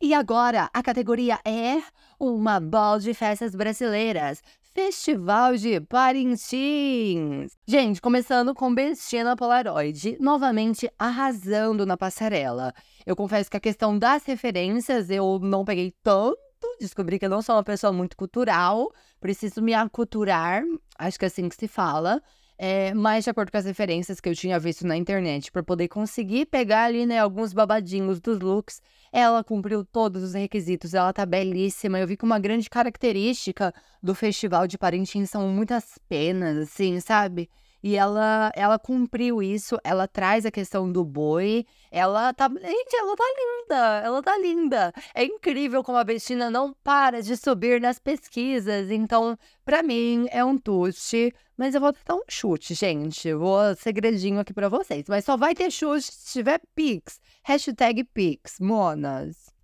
E 0.00 0.14
agora, 0.14 0.70
a 0.72 0.82
categoria 0.82 1.38
é 1.44 1.82
uma 2.18 2.58
ball 2.58 2.98
de 2.98 3.12
festas 3.12 3.54
brasileiras. 3.54 4.42
Festival 4.76 5.56
de 5.56 5.80
Parintins. 5.80 7.52
Gente, 7.66 7.98
começando 7.98 8.54
com 8.54 8.74
Bestina 8.74 9.34
Polaroid, 9.34 10.18
novamente 10.20 10.86
arrasando 10.98 11.86
na 11.86 11.96
passarela. 11.96 12.74
Eu 13.06 13.16
confesso 13.16 13.50
que 13.50 13.56
a 13.56 13.60
questão 13.60 13.98
das 13.98 14.26
referências 14.26 15.08
eu 15.08 15.38
não 15.38 15.64
peguei 15.64 15.94
tanto, 16.02 16.36
descobri 16.78 17.18
que 17.18 17.24
eu 17.24 17.30
não 17.30 17.40
sou 17.40 17.56
uma 17.56 17.64
pessoa 17.64 17.90
muito 17.90 18.18
cultural, 18.18 18.92
preciso 19.18 19.62
me 19.62 19.72
aculturar, 19.72 20.62
acho 20.98 21.18
que 21.18 21.24
é 21.24 21.28
assim 21.28 21.48
que 21.48 21.56
se 21.56 21.66
fala. 21.66 22.22
É, 22.58 22.92
mas 22.92 23.24
de 23.24 23.30
acordo 23.30 23.50
com 23.50 23.58
as 23.58 23.64
referências 23.64 24.20
que 24.20 24.28
eu 24.28 24.34
tinha 24.34 24.58
visto 24.58 24.86
na 24.86 24.96
internet, 24.96 25.50
para 25.50 25.62
poder 25.62 25.88
conseguir 25.88 26.46
pegar 26.46 26.84
ali, 26.84 27.06
né, 27.06 27.18
alguns 27.18 27.54
babadinhos 27.54 28.20
dos 28.20 28.40
looks, 28.40 28.80
ela 29.16 29.42
cumpriu 29.42 29.82
todos 29.82 30.22
os 30.22 30.34
requisitos, 30.34 30.92
ela 30.92 31.10
tá 31.10 31.24
belíssima. 31.24 31.98
Eu 31.98 32.06
vi 32.06 32.18
que 32.18 32.24
uma 32.24 32.38
grande 32.38 32.68
característica 32.68 33.72
do 34.02 34.14
Festival 34.14 34.66
de 34.66 34.76
Parintins 34.76 35.30
são 35.30 35.48
muitas 35.48 35.98
penas, 36.06 36.58
assim, 36.58 37.00
sabe? 37.00 37.48
E 37.86 37.94
ela, 37.94 38.50
ela 38.56 38.80
cumpriu 38.80 39.40
isso, 39.40 39.78
ela 39.84 40.08
traz 40.08 40.44
a 40.44 40.50
questão 40.50 40.90
do 40.90 41.04
boi. 41.04 41.64
Ela 41.88 42.34
tá. 42.34 42.48
Gente, 42.48 42.96
ela 42.96 43.14
tá 43.14 43.24
linda! 43.38 44.02
Ela 44.04 44.22
tá 44.24 44.38
linda! 44.38 44.92
É 45.14 45.24
incrível 45.24 45.84
como 45.84 45.96
a 45.96 46.02
Bettina 46.02 46.50
não 46.50 46.74
para 46.82 47.22
de 47.22 47.36
subir 47.36 47.80
nas 47.80 48.00
pesquisas. 48.00 48.90
Então, 48.90 49.38
para 49.64 49.84
mim, 49.84 50.26
é 50.32 50.44
um 50.44 50.58
tute. 50.58 51.32
Mas 51.56 51.76
eu 51.76 51.80
vou 51.80 51.94
dar 52.04 52.16
um 52.16 52.24
chute, 52.28 52.74
gente. 52.74 53.32
Vou 53.32 53.76
segredinho 53.76 54.40
aqui 54.40 54.52
para 54.52 54.68
vocês. 54.68 55.04
Mas 55.08 55.24
só 55.24 55.36
vai 55.36 55.54
ter 55.54 55.70
chute 55.70 56.12
se 56.12 56.32
tiver 56.32 56.60
Pix. 56.74 57.20
Hashtag 57.44 58.02
Pix, 58.02 58.58
monas. 58.58 59.55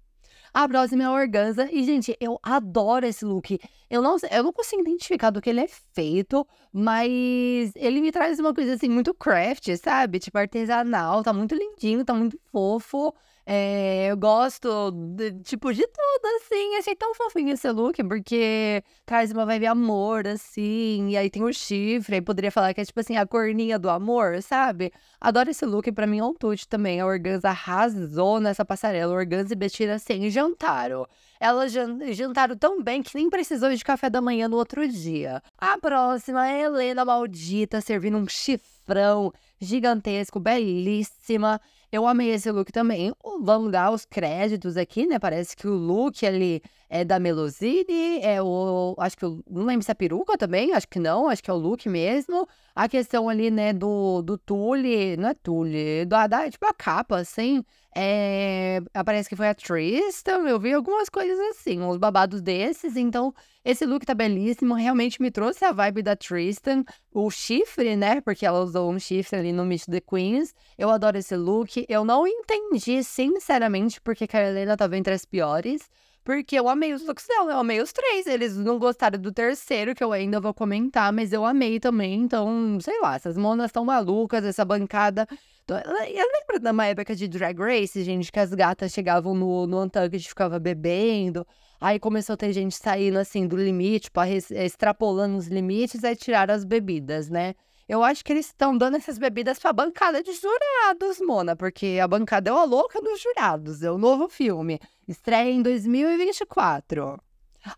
A 0.55 0.69
próxima 0.69 1.03
é 1.03 1.07
a 1.07 1.13
organza. 1.13 1.69
E, 1.73 1.83
gente, 1.85 2.17
eu 2.21 2.39
adoro 2.43 3.07
esse 3.07 3.25
look. 3.25 3.59
Eu 3.89 4.03
não, 4.03 4.17
eu 4.31 4.43
não 4.43 4.53
consigo 4.53 4.83
identificar 4.83 5.31
do 5.31 5.41
que 5.41 5.49
ele 5.49 5.61
é 5.61 5.69
feito, 5.95 6.47
mas 6.73 7.73
ele 7.75 8.01
me 8.01 8.13
traz 8.13 8.39
uma 8.39 8.53
coisa 8.55 8.75
assim 8.75 8.89
muito 8.89 9.15
craft, 9.15 9.75
sabe? 9.77 10.19
Tipo 10.19 10.39
artesanal. 10.39 11.23
Tá 11.23 11.33
muito 11.33 11.55
lindinho, 11.55 12.05
tá 12.05 12.13
muito 12.15 12.39
fofo. 12.51 13.15
É, 13.45 14.07
eu 14.09 14.17
gosto, 14.17 14.93
de, 14.93 15.33
tipo, 15.43 15.73
de 15.73 15.83
tudo, 15.83 16.27
assim. 16.37 16.77
Achei 16.77 16.95
tão 16.95 17.13
fofinho 17.15 17.53
esse 17.53 17.69
look, 17.71 18.03
porque 18.05 18.83
traz 19.05 19.33
uma 19.33 19.45
vibe 19.45 19.67
amor, 19.67 20.27
assim. 20.29 21.09
E 21.11 21.17
aí 21.17 21.29
tem 21.29 21.43
o 21.43 21.53
chifre, 21.53 22.17
aí 22.17 22.21
poderia 22.23 22.53
falar 22.53 22.73
que 22.73 22.81
é, 22.81 22.85
tipo 22.85 23.01
assim, 23.01 23.17
a 23.17 23.27
corninha 23.27 23.79
do 23.79 23.91
amor, 23.91 24.41
sabe? 24.43 24.93
Adoro 25.21 25.51
esse 25.51 25.67
look, 25.67 25.91
pra 25.93 26.07
mim 26.07 26.21
é 26.21 26.25
um 26.25 26.35
tudo 26.35 26.65
também. 26.69 27.01
A 27.01 27.07
Organza 27.07 27.49
arrasou 27.49 28.39
nessa 28.41 28.65
passarela. 28.65 29.13
Organza 29.13 29.53
e 29.55 29.57
Bettina, 29.57 29.95
assim, 29.95 30.31
jantaram. 30.31 31.07
Elas 31.41 31.73
jantaram 32.13 32.57
tão 32.57 32.81
bem 32.81 33.03
que 33.03 33.17
nem 33.17 33.29
precisou 33.29 33.75
de 33.75 33.85
café 33.85 34.09
da 34.09 34.21
manhã 34.21 34.47
no 34.47 34.57
outro 34.57 34.87
dia. 34.87 35.43
A 35.59 35.77
próxima 35.77 36.49
é 36.49 36.63
Helena 36.63 37.05
Maldita 37.05 37.81
servindo 37.81 38.17
um 38.17 38.29
chifrão 38.29 39.33
gigantesco, 39.61 40.39
belíssima. 40.39 41.61
Eu 41.93 42.07
amei 42.07 42.31
esse 42.31 42.51
look 42.51 42.73
também. 42.73 43.13
Vamos 43.43 43.71
dar 43.71 43.91
os 43.91 44.07
créditos 44.07 44.79
aqui, 44.79 45.07
né? 45.07 45.19
Parece 45.19 45.55
que 45.55 45.69
o 45.69 45.75
look 45.75 46.25
ali 46.25 46.63
é 46.93 47.07
da 47.07 47.19
Melusine, 47.19 48.21
é 48.21 48.43
o. 48.43 48.95
Acho 48.99 49.17
que. 49.17 49.25
Eu, 49.25 49.43
não 49.51 49.65
lembro 49.65 49.83
se 49.83 49.91
é 49.91 49.95
peruca 49.95 50.37
também, 50.37 50.75
acho 50.75 50.87
que 50.87 50.99
não, 51.01 51.27
acho 51.27 51.43
que 51.43 51.51
é 51.51 51.55
o 51.55 51.57
look 51.57 51.89
mesmo. 51.89 52.47
A 52.75 52.87
questão 52.87 53.31
ali, 53.31 53.51
né, 53.51 53.73
do, 53.73 54.21
do 54.21 54.37
tule, 54.37 55.17
não 55.17 55.31
é 55.31 55.35
tule, 55.35 56.05
da, 56.05 56.27
da, 56.27 56.51
tipo 56.51 56.67
a 56.67 56.75
capa, 56.75 57.17
assim. 57.17 57.65
É, 57.97 58.83
parece 59.07 59.27
que 59.27 59.37
foi 59.37 59.49
a 59.49 59.55
Tristan, 59.55 60.47
eu 60.47 60.61
vi 60.61 60.75
algumas 60.75 61.09
coisas 61.09 61.39
assim, 61.51 61.81
uns 61.81 61.97
babados 61.97 62.43
desses. 62.43 62.95
Então, 62.95 63.33
esse 63.65 63.87
look 63.87 64.05
tá 64.05 64.13
belíssimo, 64.13 64.75
realmente 64.75 65.21
me 65.23 65.31
trouxe 65.31 65.65
a 65.65 65.73
vibe 65.73 66.03
da 66.03 66.15
Tristan. 66.15 66.85
O 67.11 67.31
chifre, 67.31 67.97
né, 67.97 68.21
porque 68.21 68.45
ela 68.45 68.61
usou 68.61 68.93
um 68.93 68.99
chifre 68.99 69.39
ali 69.39 69.53
no 69.53 69.65
Meet 69.65 69.87
the 69.87 70.01
Queens. 70.01 70.55
Eu 70.77 70.91
adoro 70.91 71.17
esse 71.17 71.37
look. 71.37 71.87
Eu 71.89 72.05
não 72.05 72.27
entendi, 72.27 73.03
sinceramente, 73.03 73.99
porque 73.99 74.29
a 74.31 74.41
Helena 74.47 74.77
tava 74.77 74.99
entre 74.99 75.15
as 75.15 75.25
piores. 75.25 75.89
Porque 76.25 76.59
eu 76.59 76.69
amei 76.69 76.93
os 76.93 77.03
dela, 77.03 77.53
eu 77.53 77.59
amei 77.59 77.81
os 77.81 77.93
três. 77.93 78.27
Eles 78.27 78.57
não 78.57 78.79
gostaram 78.79 79.19
do 79.19 79.33
terceiro, 79.33 79.95
que 79.95 80.05
eu 80.05 80.13
ainda 80.13 80.41
vou 80.41 80.55
comentar, 80.55 81.13
mas 81.13 81.33
eu 81.33 81.45
amei 81.45 81.81
também. 81.81 82.21
Então, 82.21 82.79
sei 82.81 83.01
lá, 83.01 83.17
essas 83.17 83.37
monas 83.37 83.67
estão 83.67 83.85
malucas, 83.85 84.45
essa 84.45 84.65
bancada. 84.65 85.27
Eu 85.69 86.27
lembro 86.33 86.61
de 86.61 86.71
uma 86.71 86.87
época 86.87 87.15
de 87.15 87.27
Drag 87.29 87.59
Race, 87.59 88.03
gente, 88.05 88.31
que 88.31 88.39
as 88.39 88.53
gatas 88.53 88.93
chegavam 88.93 89.35
no, 89.35 89.67
no 89.67 89.83
Untucked 89.83 90.25
e 90.25 90.29
ficavam 90.29 90.61
bebendo. 90.61 91.47
Aí 91.81 91.99
começou 91.99 92.35
a 92.35 92.37
ter 92.37 92.53
gente 92.53 92.77
saindo 92.77 93.19
assim 93.19 93.47
do 93.47 93.57
limite, 93.57 94.05
tipo, 94.05 94.21
extrapolando 94.23 95.37
os 95.37 95.49
limites, 95.49 96.05
aí 96.05 96.15
tiraram 96.15 96.55
as 96.55 96.65
bebidas, 96.65 97.29
né? 97.29 97.55
Eu 97.89 98.03
acho 98.03 98.25
que 98.25 98.33
eles 98.33 98.47
estão 98.47 98.77
dando 98.77 98.97
essas 98.97 99.19
bebidas 99.19 99.59
pra 99.59 99.73
bancada 99.73 100.23
de 100.23 100.33
jurados, 100.33 101.21
Mona, 101.21 101.57
porque 101.57 101.99
a 102.03 102.09
bancada 102.09 102.51
é 102.51 102.53
uma 102.53 102.65
louca 102.65 103.01
dos 103.01 103.21
jurados. 103.21 103.83
É 103.83 103.91
o 103.91 103.99
novo 103.99 104.29
filme. 104.29 104.81
Estreia 105.07 105.51
em 105.51 105.63
2024. 105.63 107.19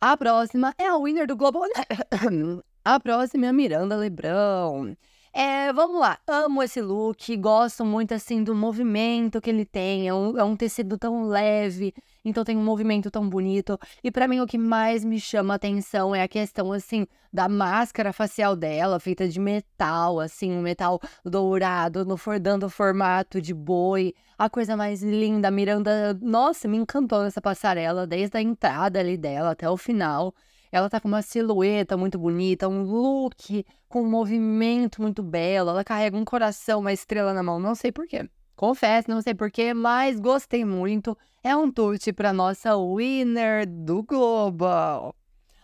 A 0.01 0.17
próxima 0.17 0.75
é 0.79 0.87
a 0.87 0.97
winner 0.97 1.27
do 1.27 1.37
Globo. 1.37 1.61
a 2.85 3.01
próxima 3.01 3.47
é 3.47 3.49
a 3.49 3.53
Miranda 3.53 3.97
Lebrão. 3.97 4.97
É, 5.37 5.73
vamos 5.73 5.99
lá, 5.99 6.17
amo 6.29 6.63
esse 6.63 6.81
look, 6.81 7.37
gosto 7.39 7.85
muito 7.85 8.15
assim 8.15 8.45
do 8.45 8.55
movimento 8.55 9.41
que 9.41 9.51
ele 9.51 9.65
tem, 9.65 10.07
é 10.07 10.15
um, 10.15 10.39
é 10.39 10.45
um 10.45 10.55
tecido 10.55 10.97
tão 10.97 11.27
leve, 11.27 11.93
então 12.25 12.45
tem 12.45 12.57
um 12.57 12.65
movimento 12.65 13.11
tão 13.11 13.29
bonito. 13.29 13.79
E 14.03 14.11
para 14.11 14.27
mim 14.27 14.41
o 14.41 14.47
que 14.47 14.57
mais 14.57 15.05
me 15.05 15.21
chama 15.21 15.55
atenção 15.55 16.15
é 16.15 16.23
a 16.23 16.29
questão 16.29 16.73
assim 16.73 17.07
da 17.33 17.49
máscara 17.49 18.13
facial 18.13 18.57
dela, 18.57 19.01
feita 19.01 19.29
de 19.29 19.41
metal, 19.41 20.21
assim, 20.21 20.53
um 20.53 20.63
metal 20.63 21.01
dourado, 21.25 22.05
no 22.05 22.17
dando 22.41 22.71
formato 22.71 23.41
de 23.41 23.53
boi. 23.53 24.15
A 24.39 24.49
coisa 24.49 24.77
mais 24.77 25.03
linda, 25.03 25.49
a 25.49 25.51
Miranda, 25.51 26.19
nossa, 26.23 26.69
me 26.69 26.77
encantou 26.77 27.23
nessa 27.23 27.43
passarela 27.43 28.07
desde 28.07 28.39
a 28.39 28.41
entrada 28.41 29.01
ali 29.01 29.17
dela 29.17 29.51
até 29.51 29.69
o 29.69 29.77
final. 29.77 30.33
Ela 30.71 30.91
tá 30.91 31.01
com 31.01 31.07
uma 31.09 31.23
silhueta 31.23 31.97
muito 31.97 32.19
bonita, 32.19 32.69
um 32.69 32.83
look 32.83 33.65
com 33.89 34.03
um 34.03 34.11
movimento 34.11 35.01
muito 35.01 35.23
belo. 35.23 35.71
Ela 35.71 35.85
carrega 35.85 36.17
um 36.17 36.25
coração, 36.25 36.81
uma 36.81 36.93
estrela 36.93 37.33
na 37.33 37.43
mão, 37.43 37.61
não 37.61 37.75
sei 37.75 37.93
porquê. 37.93 38.29
Confesso, 38.57 39.11
não 39.11 39.21
sei 39.21 39.35
porquê, 39.35 39.75
mas 39.75 40.21
gostei 40.21 40.65
muito. 40.65 41.17
É 41.43 41.57
um 41.57 41.71
tute 41.71 42.13
para 42.13 42.33
nossa 42.33 42.71
winner 42.77 43.67
do 43.69 44.03
Global. 44.03 45.15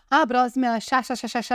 A 0.09 0.27
próxima 0.27 0.67
é 0.67 0.69
a 0.71 0.79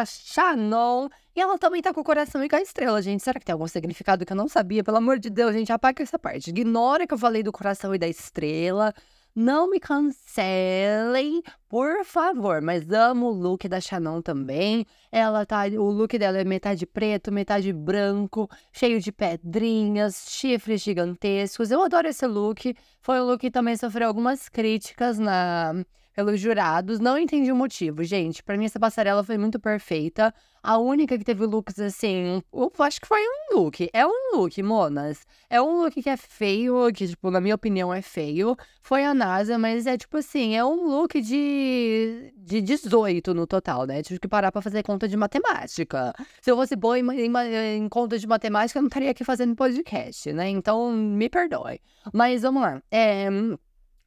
Shannon. 0.06 1.10
E 1.34 1.40
ela 1.40 1.58
também 1.58 1.82
tá 1.82 1.92
com 1.92 2.00
o 2.00 2.04
coração 2.04 2.42
e 2.42 2.48
com 2.48 2.56
a 2.56 2.62
estrela, 2.62 3.02
gente. 3.02 3.22
Será 3.22 3.38
que 3.38 3.44
tem 3.44 3.52
algum 3.52 3.68
significado 3.68 4.24
que 4.24 4.32
eu 4.32 4.36
não 4.36 4.48
sabia? 4.48 4.82
Pelo 4.82 4.96
amor 4.96 5.18
de 5.18 5.28
Deus, 5.28 5.52
gente, 5.52 5.70
apaga 5.70 6.02
essa 6.02 6.18
parte. 6.18 6.48
Ignora 6.48 7.06
que 7.06 7.12
eu 7.12 7.18
falei 7.18 7.42
do 7.42 7.52
coração 7.52 7.94
e 7.94 7.98
da 7.98 8.08
estrela. 8.08 8.94
Não 9.38 9.68
me 9.68 9.78
cancelem, 9.78 11.42
por 11.68 12.06
favor. 12.06 12.62
Mas 12.62 12.90
amo 12.90 13.26
o 13.26 13.30
look 13.30 13.68
da 13.68 13.78
Shannon 13.78 14.22
também. 14.22 14.86
Ela 15.12 15.44
tá. 15.44 15.66
O 15.66 15.90
look 15.90 16.18
dela 16.18 16.38
é 16.38 16.44
metade 16.44 16.86
preto, 16.86 17.30
metade 17.30 17.70
branco, 17.70 18.48
cheio 18.72 18.98
de 18.98 19.12
pedrinhas, 19.12 20.24
chifres 20.30 20.80
gigantescos. 20.80 21.70
Eu 21.70 21.82
adoro 21.82 22.08
esse 22.08 22.26
look. 22.26 22.74
Foi 23.02 23.20
um 23.20 23.24
look 23.24 23.40
que 23.40 23.50
também 23.50 23.76
sofreu 23.76 24.08
algumas 24.08 24.48
críticas 24.48 25.18
na 25.18 25.84
pelos 26.16 26.40
jurados. 26.40 26.98
Não 26.98 27.18
entendi 27.18 27.52
o 27.52 27.56
motivo, 27.56 28.02
gente. 28.02 28.42
Para 28.42 28.56
mim, 28.56 28.64
essa 28.64 28.80
passarela 28.80 29.22
foi 29.22 29.36
muito 29.36 29.60
perfeita. 29.60 30.34
A 30.62 30.78
única 30.78 31.16
que 31.18 31.22
teve 31.22 31.44
looks 31.44 31.78
assim. 31.78 32.42
Eu 32.52 32.72
acho 32.78 33.00
que 33.00 33.06
foi 33.06 33.20
um 33.20 33.58
look. 33.58 33.88
É 33.92 34.04
um 34.06 34.34
look, 34.34 34.60
monas. 34.62 35.26
É 35.50 35.60
um 35.60 35.82
look 35.82 36.02
que 36.02 36.08
é 36.08 36.16
feio, 36.16 36.90
que, 36.92 37.06
tipo, 37.06 37.30
na 37.30 37.40
minha 37.40 37.54
opinião, 37.54 37.92
é 37.92 38.00
feio. 38.00 38.56
Foi 38.80 39.04
a 39.04 39.12
NASA, 39.12 39.58
mas 39.58 39.86
é 39.86 39.96
tipo 39.98 40.16
assim, 40.16 40.56
é 40.56 40.64
um 40.64 40.88
look 40.88 41.20
de, 41.20 42.32
de 42.38 42.62
18 42.62 43.34
no 43.34 43.46
total, 43.46 43.84
né? 43.84 44.02
Tive 44.02 44.18
que 44.18 44.26
parar 44.26 44.50
pra 44.50 44.62
fazer 44.62 44.82
conta 44.82 45.06
de 45.06 45.16
matemática. 45.16 46.14
Se 46.40 46.50
eu 46.50 46.56
fosse 46.56 46.74
boa 46.74 46.98
em, 46.98 47.06
em, 47.10 47.76
em 47.76 47.88
conta 47.90 48.18
de 48.18 48.26
matemática, 48.26 48.78
eu 48.78 48.82
não 48.82 48.88
estaria 48.88 49.10
aqui 49.10 49.22
fazendo 49.22 49.54
podcast, 49.54 50.32
né? 50.32 50.48
Então, 50.48 50.90
me 50.90 51.28
perdoe. 51.28 51.78
Mas 52.12 52.42
vamos 52.42 52.62
lá. 52.62 52.82
É. 52.90 53.28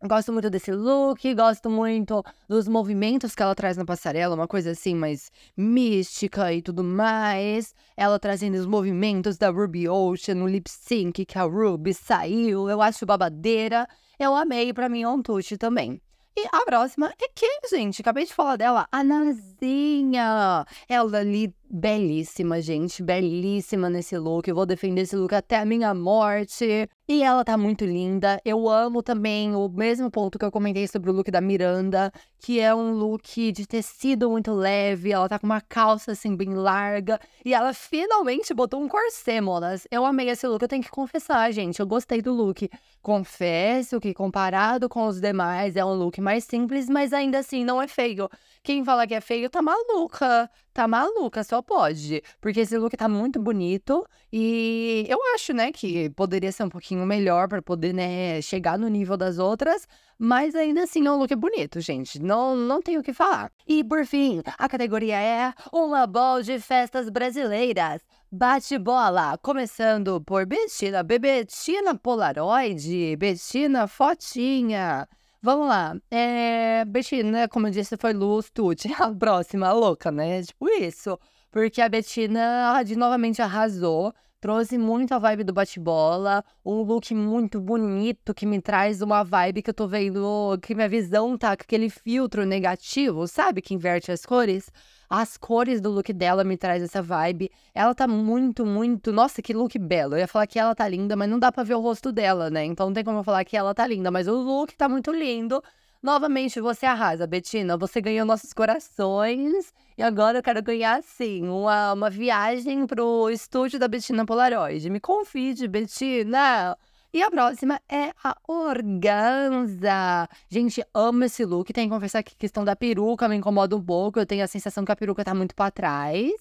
Gosto 0.02 0.32
muito 0.32 0.50
desse 0.50 0.72
look, 0.72 1.34
gosto 1.36 1.70
muito 1.70 2.24
dos 2.48 2.70
movimentos 2.70 3.36
que 3.36 3.44
ela 3.44 3.54
traz 3.54 3.76
na 3.76 3.84
passarela, 3.84 4.34
uma 4.34 4.48
coisa 4.48 4.72
assim 4.72 4.96
mais 4.96 5.30
mística 5.58 6.54
e 6.54 6.62
tudo 6.62 6.82
mais. 6.82 7.76
Ela 7.98 8.18
trazendo 8.18 8.56
os 8.56 8.66
movimentos 8.66 9.38
da 9.38 9.50
Ruby 9.50 9.90
Ocean 9.90 10.36
no 10.36 10.48
lip 10.48 10.70
sync 10.70 11.26
que 11.26 11.38
a 11.38 11.44
Ruby 11.44 11.94
saiu, 11.94 12.70
eu 12.70 12.82
acho 12.82 13.06
babadeira. 13.06 13.86
Eu 14.18 14.34
amei, 14.34 14.74
pra 14.74 14.88
mim 14.88 15.02
é 15.02 15.10
um 15.10 15.22
touch 15.22 15.58
também. 15.58 16.02
E 16.38 16.48
a 16.50 16.64
próxima 16.64 17.14
é 17.22 17.28
quem, 17.36 17.60
gente? 17.70 18.02
Acabei 18.02 18.26
de 18.26 18.34
falar 18.34 18.56
dela, 18.56 18.88
a 18.90 19.04
Nazinha. 19.04 20.66
Ela 20.88 21.18
ali 21.18 21.54
belíssima, 21.70 22.62
gente, 22.62 23.04
belíssima 23.04 23.90
nesse 23.90 24.18
look. 24.18 24.48
Eu 24.48 24.56
vou 24.56 24.66
defender 24.66 25.02
esse 25.02 25.16
look 25.16 25.34
até 25.34 25.58
a 25.58 25.66
minha 25.66 25.94
morte. 25.94 26.90
E 27.08 27.24
ela 27.24 27.44
tá 27.44 27.58
muito 27.58 27.86
linda. 27.86 28.40
Eu 28.46 28.70
amo 28.70 29.02
também 29.02 29.56
o 29.56 29.68
mesmo 29.68 30.10
ponto 30.12 30.38
que 30.38 30.46
eu 30.46 30.52
comentei 30.52 30.88
sobre 30.88 31.10
o 31.10 31.14
look 31.14 31.30
da 31.32 31.42
Miranda, 31.42 32.12
que 32.40 32.60
é 32.60 32.74
um 32.74 32.94
look 32.94 33.52
de 33.52 33.66
tecido 33.66 34.30
muito 34.30 34.52
leve. 34.52 35.12
Ela 35.12 35.28
tá 35.28 35.40
com 35.40 35.46
uma 35.46 35.62
calça 35.62 36.12
assim 36.12 36.36
bem 36.36 36.54
larga 36.54 37.20
e 37.44 37.54
ela 37.54 37.74
finalmente 37.74 38.54
botou 38.54 38.82
um 38.82 38.88
corset, 38.88 39.42
monas. 39.42 39.88
Eu 39.92 40.06
amei 40.06 40.30
esse 40.30 40.48
look, 40.48 40.62
eu 40.62 40.68
tenho 40.68 40.84
que 40.84 40.92
confessar, 40.92 41.52
gente, 41.52 41.80
eu 41.80 41.88
gostei 41.88 42.22
do 42.22 42.32
look. 42.32 42.70
Confesso 43.02 44.00
que 44.00 44.14
comparado 44.14 44.88
com 44.88 45.08
os 45.08 45.20
demais 45.20 45.76
é 45.76 45.84
um 45.84 45.94
look 45.94 46.20
mais 46.22 46.44
simples, 46.44 46.88
mas 46.90 47.12
ainda 47.12 47.40
assim 47.40 47.64
não 47.64 47.82
é 47.82 47.88
feio. 47.88 48.30
Quem 48.64 48.84
fala 48.84 49.08
que 49.08 49.16
é 49.16 49.22
feio 49.22 49.50
tá 49.50 49.62
maluca. 49.62 50.50
Tá 50.80 50.88
maluca, 50.88 51.44
só 51.44 51.62
pode. 51.62 52.24
Porque 52.40 52.62
esse 52.62 52.78
look 52.78 52.96
tá 52.96 53.10
muito 53.10 53.38
bonito. 53.38 54.08
E 54.32 55.06
eu 55.10 55.20
acho, 55.36 55.52
né, 55.52 55.74
que 55.74 56.10
poderia 56.12 56.54
ser 56.54 56.64
um 56.64 56.70
pouquinho 56.70 57.06
melhor 57.06 57.50
para 57.50 57.62
poder, 57.62 57.94
né, 57.94 58.42
chegar 58.42 58.80
no 58.80 58.88
nível 58.88 59.18
das 59.18 59.40
outras. 59.40 59.86
Mas 60.18 60.56
ainda 60.56 60.84
assim 60.84 61.06
é 61.06 61.12
um 61.12 61.18
look 61.18 61.36
bonito, 61.36 61.82
gente. 61.82 62.18
Não, 62.18 62.56
não 62.56 62.82
tenho 62.82 63.02
o 63.02 63.04
que 63.04 63.12
falar. 63.12 63.52
E 63.68 63.84
por 63.84 64.06
fim, 64.06 64.42
a 64.58 64.70
categoria 64.70 65.20
é 65.20 65.54
uma 65.70 66.08
bol 66.08 66.42
de 66.42 66.58
festas 66.62 67.10
brasileiras. 67.10 68.02
Bate 68.32 68.78
bola, 68.78 69.38
começando 69.40 70.22
por 70.22 70.46
Bettina, 70.46 71.04
Bebetina 71.04 71.94
Polaroid, 71.94 73.18
Bettina 73.18 73.86
Fotinha. 73.86 75.10
Vamos 75.42 75.68
lá. 75.70 75.96
É, 76.12 76.84
Betina, 76.86 77.48
como 77.48 77.68
eu 77.68 77.72
disse, 77.72 77.96
foi 77.98 78.14
Luz 78.14 78.50
Tucci. 78.50 78.90
A 79.00 79.14
próxima, 79.14 79.68
a 79.68 79.72
louca, 79.74 80.12
né? 80.12 80.44
Tipo 80.44 80.68
isso. 80.70 81.18
Porque 81.52 81.82
a 81.82 81.90
Betina 81.90 82.84
de 82.84 82.96
novamente 82.96 83.42
arrasou. 83.42 84.14
Trouxe 84.42 84.78
muito 84.78 85.14
a 85.14 85.20
vibe 85.20 85.44
do 85.44 85.52
bate-bola, 85.52 86.46
um 86.66 86.82
look 86.82 87.14
muito 87.14 87.60
bonito 87.60 88.34
que 88.34 88.46
me 88.46 88.62
traz 88.62 89.02
uma 89.02 89.22
vibe 89.22 89.62
que 89.62 89.70
eu 89.70 89.74
tô 89.74 89.86
vendo, 89.86 90.58
que 90.62 90.74
minha 90.74 90.88
visão 90.88 91.38
tá 91.38 91.58
com 91.58 91.64
aquele 91.64 91.90
filtro 91.90 92.46
negativo, 92.46 93.28
sabe? 93.28 93.62
Que 93.62 93.74
inverte 93.74 94.14
as 94.14 94.26
cores. 94.26 94.72
As 95.10 95.36
cores 95.36 95.82
do 95.82 95.90
look 95.90 96.14
dela 96.14 96.46
me 96.46 96.56
traz 96.56 96.82
essa 96.82 97.02
vibe. 97.02 97.52
Ela 97.76 97.94
tá 97.94 98.08
muito, 98.08 98.66
muito. 98.66 99.12
Nossa, 99.12 99.42
que 99.42 99.54
look 99.54 99.78
belo. 99.78 100.16
Eu 100.16 100.20
ia 100.20 100.28
falar 100.28 100.48
que 100.48 100.58
ela 100.58 100.74
tá 100.74 100.88
linda, 100.88 101.18
mas 101.18 101.30
não 101.30 101.38
dá 101.38 101.52
pra 101.52 101.64
ver 101.64 101.74
o 101.74 101.82
rosto 101.82 102.10
dela, 102.10 102.50
né? 102.50 102.64
Então 102.64 102.86
não 102.88 102.94
tem 102.94 103.04
como 103.04 103.18
eu 103.18 103.24
falar 103.26 103.44
que 103.44 103.58
ela 103.58 103.74
tá 103.76 103.86
linda, 103.86 104.10
mas 104.10 104.26
o 104.30 104.36
look 104.36 104.74
tá 104.78 104.88
muito 104.88 105.12
lindo. 105.12 105.62
Novamente, 106.02 106.62
você 106.62 106.86
arrasa, 106.86 107.28
Betina. 107.28 107.78
Você 107.78 108.00
ganhou 108.00 108.26
nossos 108.26 108.54
corações. 108.54 109.74
E 109.98 110.02
agora 110.02 110.38
eu 110.38 110.44
quero 110.44 110.64
ganhar, 110.64 111.04
sim, 111.04 111.44
uma, 111.48 111.92
uma 111.94 112.10
viagem 112.10 112.88
pro 112.88 113.30
estúdio 113.30 113.78
da 113.78 113.88
Betina 113.88 114.26
Polaroid. 114.26 114.90
Me 114.90 115.00
confide, 115.02 115.68
Betina. 115.68 116.78
E 117.14 117.22
a 117.22 117.30
próxima 117.30 117.82
é 117.90 118.12
a 118.24 118.38
organza. 118.48 120.30
Gente, 120.50 120.82
amo 120.94 121.26
esse 121.26 121.44
look. 121.44 121.74
Tem 121.74 121.90
que 121.90 121.94
confessar 121.94 122.24
que 122.24 122.34
a 122.34 122.40
questão 122.40 122.64
da 122.64 122.78
peruca 122.78 123.28
me 123.28 123.36
incomoda 123.36 123.76
um 123.76 123.84
pouco. 123.84 124.20
Eu 124.20 124.26
tenho 124.26 124.44
a 124.44 124.48
sensação 124.48 124.86
que 124.86 124.92
a 124.94 124.96
peruca 124.96 125.26
tá 125.26 125.34
muito 125.34 125.54
para 125.54 125.70
trás. 125.70 126.32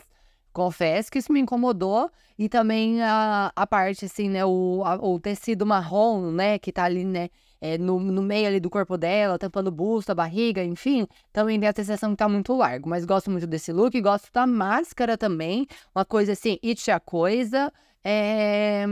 Confesso 0.52 1.10
que 1.10 1.18
isso 1.18 1.32
me 1.32 1.40
incomodou. 1.40 2.08
E 2.38 2.48
também 2.48 3.02
a, 3.02 3.50
a 3.56 3.66
parte, 3.66 4.04
assim, 4.04 4.28
né? 4.28 4.44
O, 4.44 4.82
a, 4.84 4.94
o 4.96 5.18
tecido 5.18 5.66
marrom, 5.66 6.30
né? 6.30 6.60
Que 6.60 6.70
tá 6.70 6.84
ali, 6.84 7.04
né? 7.04 7.28
É, 7.60 7.76
no, 7.76 7.98
no 7.98 8.22
meio 8.22 8.46
ali 8.46 8.60
do 8.60 8.70
corpo 8.70 8.96
dela, 8.96 9.38
tampando 9.38 9.68
o 9.68 9.72
busto, 9.72 10.12
a 10.12 10.14
barriga, 10.14 10.62
enfim. 10.62 11.06
Também 11.32 11.58
tem 11.58 11.68
a 11.68 11.72
sensação 11.74 12.10
que 12.10 12.16
tá 12.16 12.28
muito 12.28 12.54
largo. 12.54 12.88
Mas 12.88 13.04
gosto 13.04 13.30
muito 13.30 13.46
desse 13.46 13.72
look. 13.72 14.00
Gosto 14.00 14.32
da 14.32 14.46
máscara 14.46 15.18
também. 15.18 15.66
Uma 15.94 16.04
coisa 16.04 16.32
assim, 16.32 16.58
it 16.64 16.90
a 16.90 17.00
coisa. 17.00 17.72
É... 18.04 18.84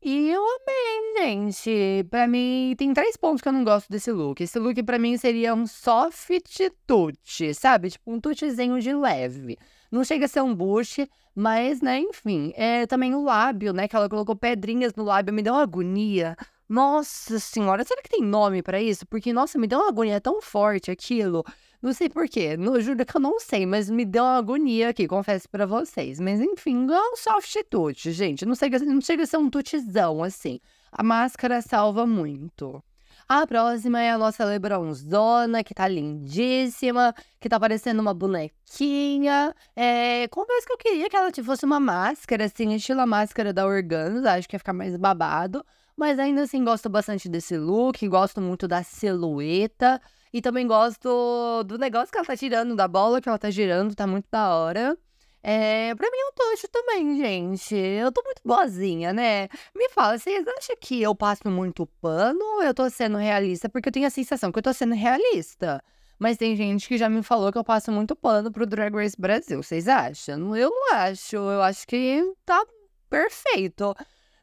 E 0.00 0.30
eu 0.30 0.42
amei, 0.42 1.24
gente. 1.24 2.04
Pra 2.08 2.26
mim, 2.28 2.74
tem 2.78 2.94
três 2.94 3.16
pontos 3.16 3.42
que 3.42 3.48
eu 3.48 3.52
não 3.52 3.64
gosto 3.64 3.88
desse 3.90 4.12
look. 4.12 4.40
Esse 4.40 4.58
look 4.58 4.80
pra 4.84 4.98
mim 4.98 5.16
seria 5.16 5.54
um 5.54 5.66
soft 5.66 6.30
tute, 6.86 7.52
sabe? 7.54 7.90
Tipo 7.90 8.12
um 8.12 8.20
tutezinho 8.20 8.80
de 8.80 8.92
leve. 8.94 9.58
Não 9.90 10.04
chega 10.04 10.26
a 10.26 10.28
ser 10.28 10.40
um 10.42 10.54
bush, 10.54 10.98
mas, 11.34 11.80
né, 11.80 11.98
enfim. 11.98 12.52
É 12.56 12.86
também 12.86 13.14
o 13.14 13.24
lábio, 13.24 13.72
né? 13.72 13.88
Que 13.88 13.96
ela 13.96 14.08
colocou 14.08 14.36
pedrinhas 14.36 14.94
no 14.94 15.02
lábio, 15.04 15.34
me 15.34 15.42
deu 15.42 15.54
uma 15.54 15.62
agonia. 15.62 16.36
Nossa 16.68 17.38
senhora, 17.38 17.82
será 17.82 18.02
que 18.02 18.10
tem 18.10 18.22
nome 18.22 18.62
pra 18.62 18.80
isso? 18.80 19.06
Porque, 19.06 19.32
nossa, 19.32 19.58
me 19.58 19.66
deu 19.66 19.78
uma 19.78 19.88
agonia 19.88 20.20
tão 20.20 20.42
forte 20.42 20.90
aquilo. 20.90 21.42
Não 21.80 21.92
sei 21.94 22.08
porquê, 22.08 22.56
juro 22.80 23.06
que 23.06 23.16
eu 23.16 23.20
não 23.20 23.40
sei, 23.40 23.64
mas 23.64 23.88
me 23.88 24.04
deu 24.04 24.22
uma 24.24 24.36
agonia 24.36 24.90
aqui, 24.90 25.06
confesso 25.06 25.48
pra 25.48 25.64
vocês. 25.64 26.20
Mas 26.20 26.40
enfim, 26.40 26.86
é 26.90 27.00
um 27.12 27.16
soft 27.16 27.56
tute, 27.70 28.12
gente. 28.12 28.44
Não 28.44 28.54
chega, 28.54 28.78
não 28.80 29.00
chega 29.00 29.22
a 29.22 29.26
ser 29.26 29.38
um 29.38 29.48
tutezão 29.48 30.22
assim. 30.22 30.60
A 30.92 31.02
máscara 31.02 31.62
salva 31.62 32.06
muito. 32.06 32.82
A 33.28 33.46
próxima 33.46 34.00
é 34.00 34.10
a 34.10 34.18
nossa 34.18 34.44
Lebronzona, 34.44 35.62
que 35.62 35.74
tá 35.74 35.86
lindíssima, 35.86 37.14
que 37.40 37.48
tá 37.48 37.60
parecendo 37.60 38.00
uma 38.02 38.12
bonequinha. 38.14 39.54
É, 39.76 40.26
confesso 40.28 40.66
que 40.66 40.72
eu 40.72 40.78
queria 40.78 41.08
que 41.08 41.16
ela 41.16 41.30
fosse 41.44 41.64
uma 41.64 41.78
máscara, 41.78 42.46
assim, 42.46 42.74
estilo 42.74 43.00
a 43.00 43.06
máscara 43.06 43.52
da 43.52 43.66
Organza, 43.66 44.32
acho 44.32 44.48
que 44.48 44.56
ia 44.56 44.58
ficar 44.58 44.72
mais 44.72 44.96
babado. 44.96 45.64
Mas 45.98 46.16
ainda 46.20 46.42
assim, 46.42 46.62
gosto 46.62 46.88
bastante 46.88 47.28
desse 47.28 47.58
look, 47.58 48.06
gosto 48.06 48.40
muito 48.40 48.68
da 48.68 48.84
silhueta. 48.84 50.00
E 50.32 50.40
também 50.40 50.64
gosto 50.64 51.64
do 51.64 51.76
negócio 51.76 52.12
que 52.12 52.18
ela 52.18 52.26
tá 52.26 52.36
tirando, 52.36 52.76
da 52.76 52.86
bola 52.86 53.20
que 53.20 53.28
ela 53.28 53.36
tá 53.36 53.50
girando, 53.50 53.96
tá 53.96 54.06
muito 54.06 54.26
da 54.30 54.54
hora. 54.54 54.96
É, 55.42 55.92
pra 55.96 56.08
mim 56.08 56.18
é 56.18 56.28
um 56.28 56.32
tocho 56.32 56.68
também, 56.68 57.16
gente. 57.16 57.74
Eu 57.74 58.12
tô 58.12 58.22
muito 58.22 58.40
boazinha, 58.44 59.12
né? 59.12 59.48
Me 59.74 59.88
fala, 59.88 60.16
vocês 60.16 60.46
acham 60.46 60.76
que 60.80 61.02
eu 61.02 61.16
passo 61.16 61.50
muito 61.50 61.84
pano 62.00 62.38
ou 62.44 62.62
eu 62.62 62.72
tô 62.72 62.88
sendo 62.88 63.18
realista? 63.18 63.68
Porque 63.68 63.88
eu 63.88 63.92
tenho 63.92 64.06
a 64.06 64.10
sensação 64.10 64.52
que 64.52 64.58
eu 64.60 64.62
tô 64.62 64.72
sendo 64.72 64.94
realista. 64.94 65.82
Mas 66.16 66.36
tem 66.36 66.54
gente 66.54 66.86
que 66.86 66.96
já 66.96 67.08
me 67.08 67.24
falou 67.24 67.50
que 67.50 67.58
eu 67.58 67.64
passo 67.64 67.90
muito 67.90 68.14
pano 68.14 68.52
pro 68.52 68.66
Drag 68.66 68.94
Race 68.94 69.16
Brasil. 69.18 69.60
Vocês 69.64 69.88
acham? 69.88 70.54
Eu 70.54 70.70
não 70.70 70.94
acho. 70.94 71.34
Eu 71.34 71.60
acho 71.62 71.84
que 71.88 72.22
tá 72.44 72.64
perfeito. 73.10 73.96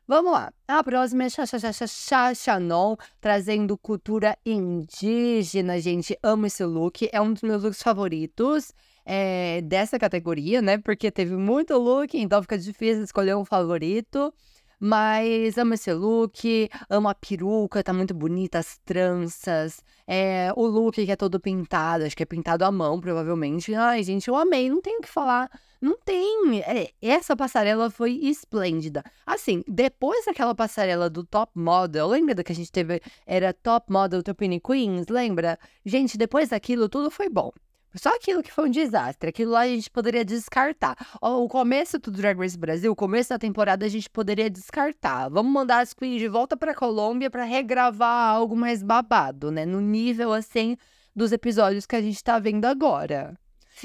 Vamos 0.08 0.34
lá. 0.34 0.54
A 0.68 0.84
próxima 0.84 1.24
é 1.24 1.30
Chachachachachanon, 1.30 2.96
trazendo 3.20 3.76
cultura 3.76 4.38
indígena, 4.46 5.80
gente. 5.82 6.16
Amo 6.22 6.46
esse 6.46 6.64
look. 6.64 7.10
É 7.12 7.20
um 7.20 7.34
dos 7.34 7.42
meus 7.42 7.64
looks 7.64 7.82
favoritos 7.82 8.72
é, 9.04 9.62
dessa 9.62 9.98
categoria, 9.98 10.62
né? 10.62 10.78
Porque 10.78 11.10
teve 11.10 11.36
muito 11.36 11.76
look, 11.76 12.16
então 12.16 12.40
fica 12.44 12.56
difícil 12.56 13.04
escolher 13.04 13.36
um 13.36 13.44
favorito. 13.44 14.32
Mas 14.80 15.58
amo 15.58 15.74
esse 15.74 15.92
look, 15.92 16.70
amo 16.88 17.08
a 17.10 17.16
peruca, 17.16 17.82
tá 17.82 17.92
muito 17.92 18.14
bonita, 18.14 18.60
as 18.60 18.78
tranças. 18.86 19.82
É, 20.06 20.52
o 20.56 20.68
look 20.68 21.04
que 21.04 21.12
é 21.12 21.16
todo 21.16 21.40
pintado, 21.40 22.04
acho 22.04 22.16
que 22.16 22.22
é 22.22 22.28
pintado 22.28 22.64
à 22.64 22.72
mão, 22.72 23.00
provavelmente. 23.00 23.74
Ai, 23.74 24.04
gente, 24.04 24.28
eu 24.28 24.36
amei, 24.36 24.70
não 24.70 24.82
tenho 24.84 25.00
o 25.00 25.02
que 25.02 25.10
falar. 25.10 25.50
Não 25.86 26.00
tem. 26.04 26.62
É, 26.62 26.90
essa 27.00 27.36
passarela 27.36 27.92
foi 27.92 28.14
esplêndida. 28.14 29.04
Assim, 29.24 29.64
depois 29.68 30.26
daquela 30.26 30.56
passarela 30.56 31.12
do 31.12 31.24
Top 31.24 31.52
Model, 31.54 32.08
lembra 32.08 32.34
da 32.34 32.44
que 32.44 32.52
a 32.52 32.56
gente 32.56 32.72
teve? 32.72 33.00
Era 33.24 33.54
Top 33.54 33.92
Model 33.94 34.24
Topini 34.24 34.60
Queens, 34.60 35.06
lembra? 35.08 35.60
Gente, 35.86 36.18
depois 36.18 36.50
daquilo, 36.50 36.90
tudo 36.90 37.12
foi 37.12 37.30
bom. 37.30 37.52
Só 37.94 38.10
aquilo 38.16 38.42
que 38.42 38.52
foi 38.52 38.68
um 38.68 38.72
desastre, 38.72 39.30
aquilo 39.30 39.52
lá 39.52 39.60
a 39.60 39.68
gente 39.68 39.92
poderia 39.92 40.26
descartar. 40.26 40.98
O 41.22 41.48
começo 41.48 42.00
do 42.00 42.10
Drag 42.10 42.36
Race 42.36 42.58
Brasil, 42.58 42.92
o 42.92 42.96
começo 42.96 43.30
da 43.30 43.38
temporada 43.38 43.86
a 43.86 43.90
gente 43.90 44.10
poderia 44.10 44.50
descartar. 44.50 45.30
Vamos 45.30 45.54
mandar 45.54 45.82
as 45.82 45.94
queens 45.94 46.20
de 46.20 46.28
volta 46.28 46.58
para 46.58 46.74
Colômbia 46.74 47.30
para 47.30 47.44
regravar 47.44 48.34
algo 48.34 48.56
mais 48.56 48.82
babado, 48.82 49.52
né? 49.52 49.68
No 49.68 49.82
nível 49.82 50.34
assim 50.34 50.78
dos 51.16 51.32
episódios 51.32 51.86
que 51.86 51.96
a 51.96 52.02
gente 52.02 52.24
tá 52.24 52.40
vendo 52.40 52.66
agora. 52.66 53.38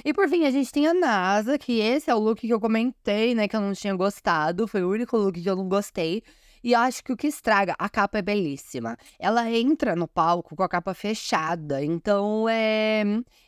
E 0.05 0.13
por 0.13 0.29
fim, 0.29 0.45
a 0.45 0.51
gente 0.51 0.71
tem 0.71 0.87
a 0.87 0.95
NASA, 0.95 1.59
que 1.59 1.81
esse 1.81 2.11
é 2.11 2.15
o 2.15 2.19
look 2.19 2.41
que 2.41 2.53
eu 2.53 2.61
comentei, 2.61 3.35
né, 3.35 3.49
que 3.49 3.57
eu 3.57 3.61
não 3.61 3.73
tinha 3.73 3.95
gostado, 3.95 4.69
foi 4.69 4.83
o 4.83 4.91
único 4.91 5.17
look 5.17 5.41
que 5.41 5.49
eu 5.49 5.57
não 5.57 5.69
gostei. 5.69 6.23
E 6.63 6.75
acho 6.75 7.03
que 7.03 7.13
o 7.13 7.17
que 7.17 7.27
estraga, 7.27 7.75
a 7.79 7.89
capa 7.89 8.19
é 8.19 8.23
belíssima. 8.23 8.97
Ela 9.19 9.51
entra 9.51 9.97
no 9.97 10.07
palco 10.07 10.55
com 10.55 10.63
a 10.63 10.69
capa 10.69 10.93
fechada. 10.93 11.83
Então, 11.83 12.47
é. 12.49 13.03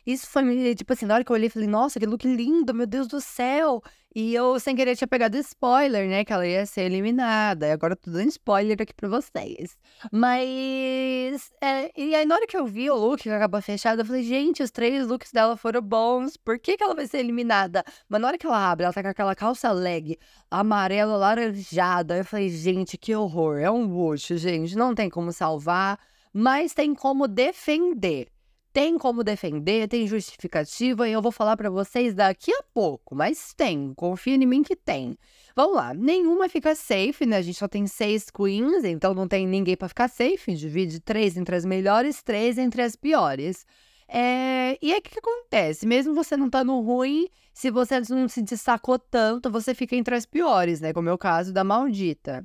Isso 0.05 0.27
foi, 0.27 0.73
tipo 0.75 0.93
assim, 0.93 1.05
na 1.05 1.15
hora 1.15 1.23
que 1.23 1.31
eu 1.31 1.35
olhei, 1.35 1.49
falei, 1.49 1.67
nossa, 1.67 1.99
que 1.99 2.05
look 2.07 2.25
lindo, 2.25 2.73
meu 2.73 2.87
Deus 2.87 3.07
do 3.07 3.21
céu. 3.21 3.83
E 4.15 4.35
eu, 4.35 4.59
sem 4.59 4.75
querer, 4.75 4.95
tinha 4.95 5.07
pegado 5.07 5.37
spoiler, 5.37 6.07
né? 6.07 6.23
Que 6.23 6.31
ela 6.31 6.45
ia 6.45 6.65
ser 6.65 6.81
eliminada. 6.81 7.67
E 7.67 7.71
agora 7.71 7.93
eu 7.93 7.97
tô 7.97 8.11
dando 8.11 8.29
spoiler 8.29 8.77
aqui 8.79 8.93
pra 8.93 9.09
vocês. 9.09 9.75
Mas. 10.11 11.51
É, 11.59 11.91
e 11.99 12.13
aí, 12.13 12.25
na 12.25 12.35
hora 12.35 12.45
que 12.45 12.55
eu 12.55 12.65
vi 12.65 12.89
o 12.91 12.95
look 12.95 13.23
com 13.23 13.35
a 13.35 13.39
capa 13.39 13.61
fechada, 13.61 14.01
eu 14.01 14.05
falei, 14.05 14.23
gente, 14.23 14.61
os 14.61 14.69
três 14.69 15.07
looks 15.07 15.31
dela 15.31 15.57
foram 15.57 15.81
bons. 15.81 16.37
Por 16.37 16.59
que, 16.59 16.77
que 16.77 16.83
ela 16.83 16.93
vai 16.93 17.07
ser 17.07 17.19
eliminada? 17.19 17.83
Mas 18.07 18.21
na 18.21 18.27
hora 18.27 18.37
que 18.37 18.45
ela 18.45 18.71
abre, 18.71 18.85
ela 18.85 18.93
tá 18.93 19.01
com 19.01 19.09
aquela 19.09 19.35
calça 19.35 19.71
leg 19.71 20.17
amarela, 20.51 21.17
laranjada. 21.17 22.17
Eu 22.17 22.25
falei, 22.25 22.49
gente, 22.49 22.97
que 22.97 23.15
horror. 23.15 23.57
É 23.57 23.71
um 23.71 23.85
luxo, 23.85 24.37
gente. 24.37 24.75
Não 24.75 24.93
tem 24.93 25.09
como 25.09 25.31
salvar, 25.31 25.99
mas 26.31 26.73
tem 26.73 26.93
como 26.93 27.27
defender. 27.27 28.32
Tem 28.73 28.97
como 28.97 29.23
defender, 29.23 29.87
tem 29.87 30.07
justificativa 30.07 31.07
e 31.07 31.11
eu 31.11 31.21
vou 31.21 31.31
falar 31.31 31.55
para 31.55 31.69
vocês 31.69 32.15
daqui 32.15 32.51
a 32.51 32.63
pouco, 32.73 33.13
mas 33.13 33.53
tem, 33.53 33.93
confia 33.93 34.33
em 34.33 34.47
mim 34.47 34.63
que 34.63 34.75
tem. 34.75 35.15
Vamos 35.55 35.75
lá, 35.75 35.93
nenhuma 35.93 36.49
fica 36.49 36.73
safe, 36.73 37.23
né? 37.23 37.37
A 37.37 37.41
gente 37.43 37.59
só 37.59 37.67
tem 37.67 37.85
seis 37.85 38.31
queens, 38.31 38.83
então 38.83 39.13
não 39.13 39.27
tem 39.27 39.45
ninguém 39.45 39.77
para 39.77 39.87
ficar 39.87 40.07
safe. 40.07 40.55
Divide 40.55 40.99
três 40.99 41.37
entre 41.37 41.55
as 41.55 41.63
melhores, 41.63 42.23
três 42.23 42.57
entre 42.57 42.81
as 42.81 42.95
piores. 42.95 43.63
É... 44.07 44.75
E 44.81 44.91
aí 44.91 44.97
o 44.97 45.01
que, 45.03 45.11
que 45.11 45.19
acontece? 45.19 45.85
Mesmo 45.85 46.15
você 46.15 46.35
não 46.35 46.49
tá 46.49 46.63
no 46.63 46.81
ruim, 46.81 47.27
se 47.53 47.69
você 47.69 48.01
não 48.09 48.27
se 48.27 48.41
destacou 48.41 48.97
tanto, 48.97 49.51
você 49.51 49.75
fica 49.75 49.95
entre 49.95 50.15
as 50.15 50.25
piores, 50.25 50.81
né? 50.81 50.91
Como 50.93 51.07
é 51.09 51.13
o 51.13 51.17
caso 51.17 51.53
da 51.53 51.63
maldita. 51.63 52.43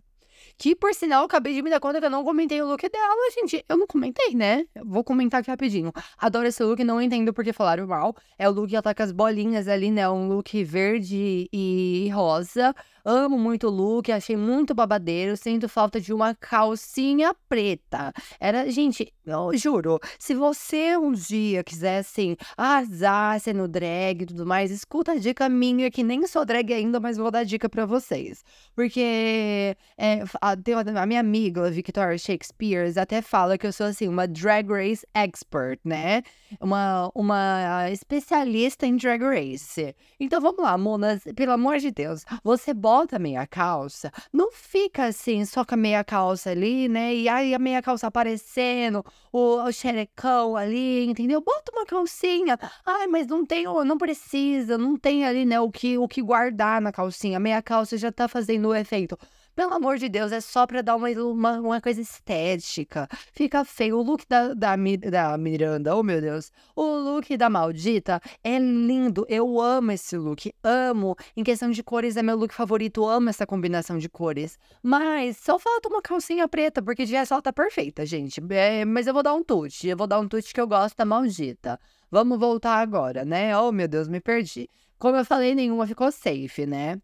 Que, 0.59 0.75
por 0.75 0.93
sinal, 0.93 1.21
eu 1.21 1.27
acabei 1.27 1.55
de 1.55 1.63
me 1.63 1.71
dar 1.71 1.79
conta 1.79 2.01
que 2.01 2.07
eu 2.07 2.11
não 2.11 2.25
comentei 2.25 2.61
o 2.61 2.67
look 2.67 2.83
dela, 2.89 3.31
gente. 3.33 3.65
Eu 3.69 3.77
não 3.77 3.87
comentei, 3.87 4.35
né? 4.35 4.67
vou 4.85 5.05
comentar 5.05 5.41
aqui 5.41 5.51
rapidinho. 5.51 5.93
Adoro 6.19 6.49
esse 6.49 6.63
look, 6.65 6.83
não 6.83 7.01
entendo 7.01 7.33
porque 7.33 7.53
falaram 7.53 7.87
mal. 7.87 8.17
É 8.37 8.49
o 8.49 8.53
look 8.53 8.69
que 8.69 8.75
ela 8.75 8.83
tá 8.83 8.93
com 8.93 9.03
as 9.05 9.13
bolinhas 9.13 9.69
ali, 9.69 9.91
né? 9.93 10.09
Um 10.11 10.27
look 10.29 10.65
verde 10.65 11.49
e 11.53 12.11
rosa. 12.13 12.75
Amo 13.11 13.39
muito 13.39 13.69
o 13.69 13.71
look, 13.71 14.13
achei 14.13 14.37
muito 14.37 14.75
babadeiro. 14.75 15.35
Sinto 15.35 15.67
falta 15.67 15.99
de 15.99 16.13
uma 16.13 16.35
calcinha 16.35 17.35
preta. 17.49 18.13
Era, 18.39 18.71
gente, 18.71 19.11
eu 19.25 19.57
juro, 19.57 19.99
se 20.19 20.35
você 20.35 20.95
um 20.95 21.13
dia 21.13 21.65
quiser, 21.65 22.01
assim, 22.01 22.37
arrasar 22.55 23.41
sendo 23.41 23.67
drag 23.67 24.25
e 24.25 24.27
tudo 24.27 24.45
mais, 24.45 24.71
escuta 24.71 25.13
a 25.13 25.17
dica 25.17 25.49
minha, 25.49 25.91
que 25.91 26.03
nem 26.03 26.27
sou 26.27 26.45
drag 26.45 26.71
ainda, 26.71 27.01
mas 27.01 27.17
vou 27.17 27.31
dar 27.31 27.45
dica 27.45 27.67
pra 27.67 27.87
vocês. 27.87 28.45
Porque 28.75 29.75
é, 29.97 30.23
a, 30.43 30.53
a, 30.53 31.07
minha 31.07 31.21
amiga, 31.21 31.71
Victoria 31.71 32.19
Shakespeare, 32.19 32.93
até 32.99 33.23
fala 33.23 33.57
que 33.57 33.67
eu 33.67 33.73
sou, 33.73 33.87
assim, 33.87 34.07
uma 34.07 34.29
drag 34.29 34.71
race 34.71 35.07
expert, 35.15 35.81
né? 35.83 36.23
Uma, 36.61 37.11
uma 37.15 37.89
especialista 37.91 38.85
em 38.87 38.97
drag 38.97 39.23
race. 39.23 39.97
Então 40.21 40.43
vamos 40.43 40.63
lá, 40.63 40.77
Monas, 40.77 41.23
pelo 41.35 41.53
amor 41.53 41.79
de 41.79 41.91
Deus, 41.91 42.23
você 42.45 42.75
bota 42.75 42.98
bota 42.99 43.17
meia 43.17 43.47
calça, 43.47 44.11
não 44.33 44.51
fica 44.51 45.05
assim, 45.05 45.45
só 45.45 45.65
com 45.65 45.75
a 45.75 45.77
meia 45.77 46.03
calça 46.03 46.51
ali, 46.51 46.89
né? 46.89 47.15
E 47.15 47.29
aí 47.29 47.55
a 47.55 47.59
meia 47.59 47.81
calça 47.81 48.09
aparecendo, 48.09 49.05
o, 49.33 49.63
o 49.63 49.73
xerecão 49.73 50.57
ali, 50.57 51.07
entendeu? 51.07 51.41
Bota 51.41 51.71
uma 51.71 51.87
calcinha. 51.87 52.59
Ai, 52.85 53.07
mas 53.07 53.29
não 53.29 53.47
tem, 53.47 53.65
não 53.65 53.97
precisa, 53.97 54.77
não 54.77 54.97
tem 54.97 55.25
ali, 55.25 55.45
né, 55.45 55.61
o 55.61 55.71
que, 55.71 55.97
o 55.97 56.09
que 56.09 56.21
guardar 56.21 56.81
na 56.81 56.91
calcinha. 56.91 57.37
A 57.37 57.41
meia 57.41 57.63
calça 57.63 57.97
já 57.97 58.11
tá 58.11 58.27
fazendo 58.27 58.69
o 58.69 58.75
efeito 58.75 59.17
Pelo 59.59 59.75
amor 59.75 59.99
de 59.99 60.09
Deus, 60.09 60.31
é 60.31 60.41
só 60.41 60.69
pra 60.69 60.83
dar 60.83 60.95
uma, 60.95 61.11
uma, 61.11 61.59
uma 61.59 61.81
coisa 61.81 62.01
estética. 62.01 63.09
Fica 63.33 63.65
feio. 63.65 63.99
O 63.99 64.03
look 64.03 64.25
da, 64.29 64.55
da, 64.55 64.77
da 64.77 65.37
Miranda, 65.37 65.97
oh 65.97 66.03
meu 66.05 66.21
Deus. 66.21 66.53
O 66.77 66.85
look 66.85 67.37
da 67.37 67.51
Maldita 67.51 68.21
é 68.45 68.57
lindo. 68.57 69.27
Eu 69.29 69.61
amo 69.61 69.91
esse 69.91 70.17
look. 70.17 70.55
Amo. 70.63 71.17
Em 71.37 71.43
questão 71.43 71.73
de 71.73 71.83
cores, 71.83 72.17
é 72.17 72.23
meu 72.23 72.37
look 72.37 72.55
favorito. 72.55 73.05
Amo 73.05 73.31
essa 73.31 73.45
combinação 73.45 73.99
de 73.99 74.09
cores. 74.09 74.57
Mas 74.81 75.39
só 75.39 75.59
falta 75.59 75.89
uma 75.89 76.01
calcinha 76.01 76.47
preta, 76.47 76.81
porque 76.81 77.05
de 77.05 77.17
ela 77.17 77.43
tá 77.43 77.53
perfeita, 77.53 78.07
gente. 78.07 78.41
É, 78.51 78.85
mas 78.85 79.09
eu 79.09 79.13
vou 79.13 79.25
dar 79.25 79.35
um 79.35 79.43
touch. 79.43 79.89
Eu 79.89 79.97
vou 79.97 80.07
dar 80.07 80.21
um 80.21 80.29
touch 80.29 80.55
que 80.55 80.61
eu 80.61 80.69
gosto 80.69 80.97
da 80.97 81.05
Maldita. 81.05 81.81
Vamos 82.09 82.39
voltar 82.39 82.77
agora, 82.77 83.25
né? 83.25 83.59
Oh 83.59 83.73
meu 83.73 83.89
Deus, 83.89 84.07
me 84.07 84.21
perdi. 84.21 84.71
Como 85.01 85.17
eu 85.17 85.25
falei, 85.25 85.53
nenhuma 85.53 85.85
ficou 85.85 86.13
safe, 86.13 86.65
né? 86.65 87.01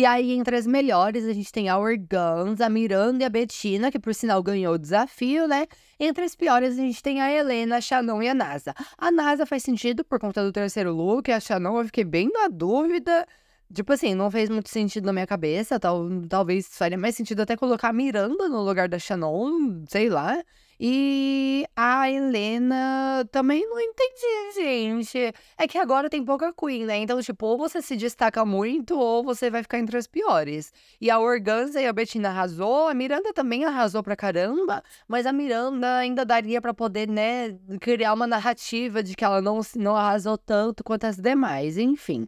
E 0.00 0.06
aí, 0.06 0.32
entre 0.32 0.56
as 0.56 0.66
melhores, 0.66 1.26
a 1.26 1.32
gente 1.34 1.52
tem 1.52 1.68
a 1.68 1.76
Organs, 1.76 2.62
a 2.62 2.70
Miranda 2.70 3.22
e 3.22 3.26
a 3.26 3.28
Bettina, 3.28 3.90
que 3.90 3.98
por 3.98 4.14
sinal 4.14 4.42
ganhou 4.42 4.72
o 4.72 4.78
desafio, 4.78 5.46
né? 5.46 5.66
Entre 5.98 6.24
as 6.24 6.34
piores, 6.34 6.78
a 6.78 6.80
gente 6.80 7.02
tem 7.02 7.20
a 7.20 7.30
Helena, 7.30 7.76
a 7.76 7.80
Shannon 7.82 8.22
e 8.22 8.28
a 8.30 8.32
NASA. 8.32 8.74
A 8.96 9.10
NASA 9.10 9.44
faz 9.44 9.62
sentido 9.62 10.02
por 10.02 10.18
conta 10.18 10.42
do 10.42 10.50
terceiro 10.50 10.90
look, 10.90 11.30
a 11.30 11.38
Shannon 11.38 11.80
eu 11.80 11.84
fiquei 11.84 12.04
bem 12.04 12.30
na 12.32 12.48
dúvida. 12.48 13.26
Tipo 13.74 13.92
assim, 13.92 14.14
não 14.14 14.30
fez 14.30 14.48
muito 14.48 14.70
sentido 14.70 15.04
na 15.04 15.12
minha 15.12 15.26
cabeça. 15.26 15.78
Tal, 15.78 16.08
talvez 16.30 16.66
faria 16.66 16.96
mais 16.96 17.14
sentido 17.14 17.40
até 17.42 17.54
colocar 17.54 17.90
a 17.90 17.92
Miranda 17.92 18.48
no 18.48 18.62
lugar 18.62 18.88
da 18.88 18.98
Shannon, 18.98 19.84
sei 19.86 20.08
lá. 20.08 20.42
E 20.82 21.66
a 21.76 22.10
Helena 22.10 23.28
também 23.30 23.68
não 23.68 23.78
entendi, 23.78 24.54
gente. 24.54 25.34
É 25.58 25.68
que 25.68 25.76
agora 25.76 26.08
tem 26.08 26.24
pouca 26.24 26.54
Queen, 26.54 26.86
né? 26.86 26.96
Então, 26.96 27.20
tipo, 27.20 27.44
ou 27.44 27.58
você 27.58 27.82
se 27.82 27.98
destaca 27.98 28.46
muito, 28.46 28.98
ou 28.98 29.22
você 29.22 29.50
vai 29.50 29.62
ficar 29.62 29.78
entre 29.78 29.98
as 29.98 30.06
piores. 30.06 30.72
E 30.98 31.10
a 31.10 31.18
Organza 31.18 31.82
e 31.82 31.86
a 31.86 31.92
Bettina 31.92 32.30
arrasou, 32.30 32.88
a 32.88 32.94
Miranda 32.94 33.30
também 33.34 33.62
arrasou 33.66 34.02
pra 34.02 34.16
caramba, 34.16 34.82
mas 35.06 35.26
a 35.26 35.34
Miranda 35.34 35.98
ainda 35.98 36.24
daria 36.24 36.62
para 36.62 36.72
poder, 36.72 37.06
né, 37.06 37.58
criar 37.78 38.14
uma 38.14 38.26
narrativa 38.26 39.02
de 39.02 39.14
que 39.14 39.22
ela 39.22 39.42
não, 39.42 39.60
não 39.76 39.94
arrasou 39.94 40.38
tanto 40.38 40.82
quanto 40.82 41.04
as 41.04 41.18
demais, 41.18 41.76
enfim. 41.76 42.26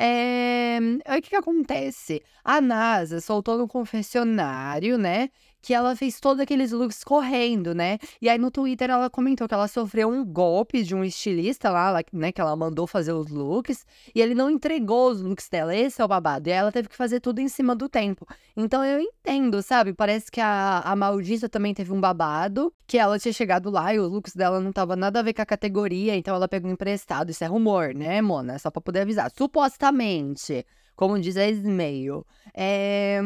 É... 0.00 0.78
Aí 1.04 1.18
o 1.18 1.22
que, 1.22 1.30
que 1.30 1.36
acontece? 1.36 2.22
A 2.44 2.60
NASA 2.60 3.20
soltou 3.20 3.58
no 3.58 3.66
confessionário, 3.66 4.96
né? 4.96 5.28
Que 5.60 5.74
ela 5.74 5.94
fez 5.96 6.20
todos 6.20 6.40
aqueles 6.40 6.72
looks 6.72 7.02
correndo, 7.04 7.74
né? 7.74 7.98
E 8.20 8.28
aí 8.28 8.38
no 8.38 8.50
Twitter 8.50 8.90
ela 8.90 9.10
comentou 9.10 9.48
que 9.48 9.54
ela 9.54 9.68
sofreu 9.68 10.08
um 10.08 10.24
golpe 10.24 10.82
de 10.82 10.94
um 10.94 11.04
estilista 11.04 11.70
lá, 11.70 12.00
né? 12.12 12.32
Que 12.32 12.40
ela 12.40 12.54
mandou 12.56 12.86
fazer 12.86 13.12
os 13.12 13.28
looks 13.28 13.84
e 14.14 14.20
ele 14.20 14.34
não 14.34 14.50
entregou 14.50 15.10
os 15.10 15.20
looks 15.20 15.48
dela. 15.48 15.74
Esse 15.74 16.00
é 16.00 16.04
o 16.04 16.08
babado. 16.08 16.48
E 16.48 16.52
aí 16.52 16.58
ela 16.58 16.72
teve 16.72 16.88
que 16.88 16.96
fazer 16.96 17.20
tudo 17.20 17.40
em 17.40 17.48
cima 17.48 17.74
do 17.74 17.88
tempo. 17.88 18.26
Então 18.56 18.84
eu 18.84 19.00
entendo, 19.00 19.62
sabe? 19.62 19.92
Parece 19.92 20.30
que 20.30 20.40
a, 20.40 20.80
a 20.80 20.96
Maldita 20.96 21.48
também 21.48 21.74
teve 21.74 21.92
um 21.92 22.00
babado, 22.00 22.72
que 22.86 22.98
ela 22.98 23.18
tinha 23.18 23.32
chegado 23.32 23.70
lá 23.70 23.92
e 23.94 23.98
os 23.98 24.10
looks 24.10 24.34
dela 24.34 24.60
não 24.60 24.72
tava 24.72 24.96
nada 24.96 25.20
a 25.20 25.22
ver 25.22 25.34
com 25.34 25.42
a 25.42 25.46
categoria, 25.46 26.16
então 26.16 26.34
ela 26.34 26.48
pegou 26.48 26.70
emprestado. 26.70 27.30
Isso 27.30 27.44
é 27.44 27.46
rumor, 27.46 27.94
né, 27.94 28.22
Mona? 28.22 28.58
Só 28.58 28.70
pra 28.70 28.80
poder 28.80 29.00
avisar. 29.00 29.30
Supostamente 29.36 30.64
como 30.98 31.16
diz 31.16 31.36
a 31.36 31.46
Smail. 31.48 32.26
É, 32.52 33.20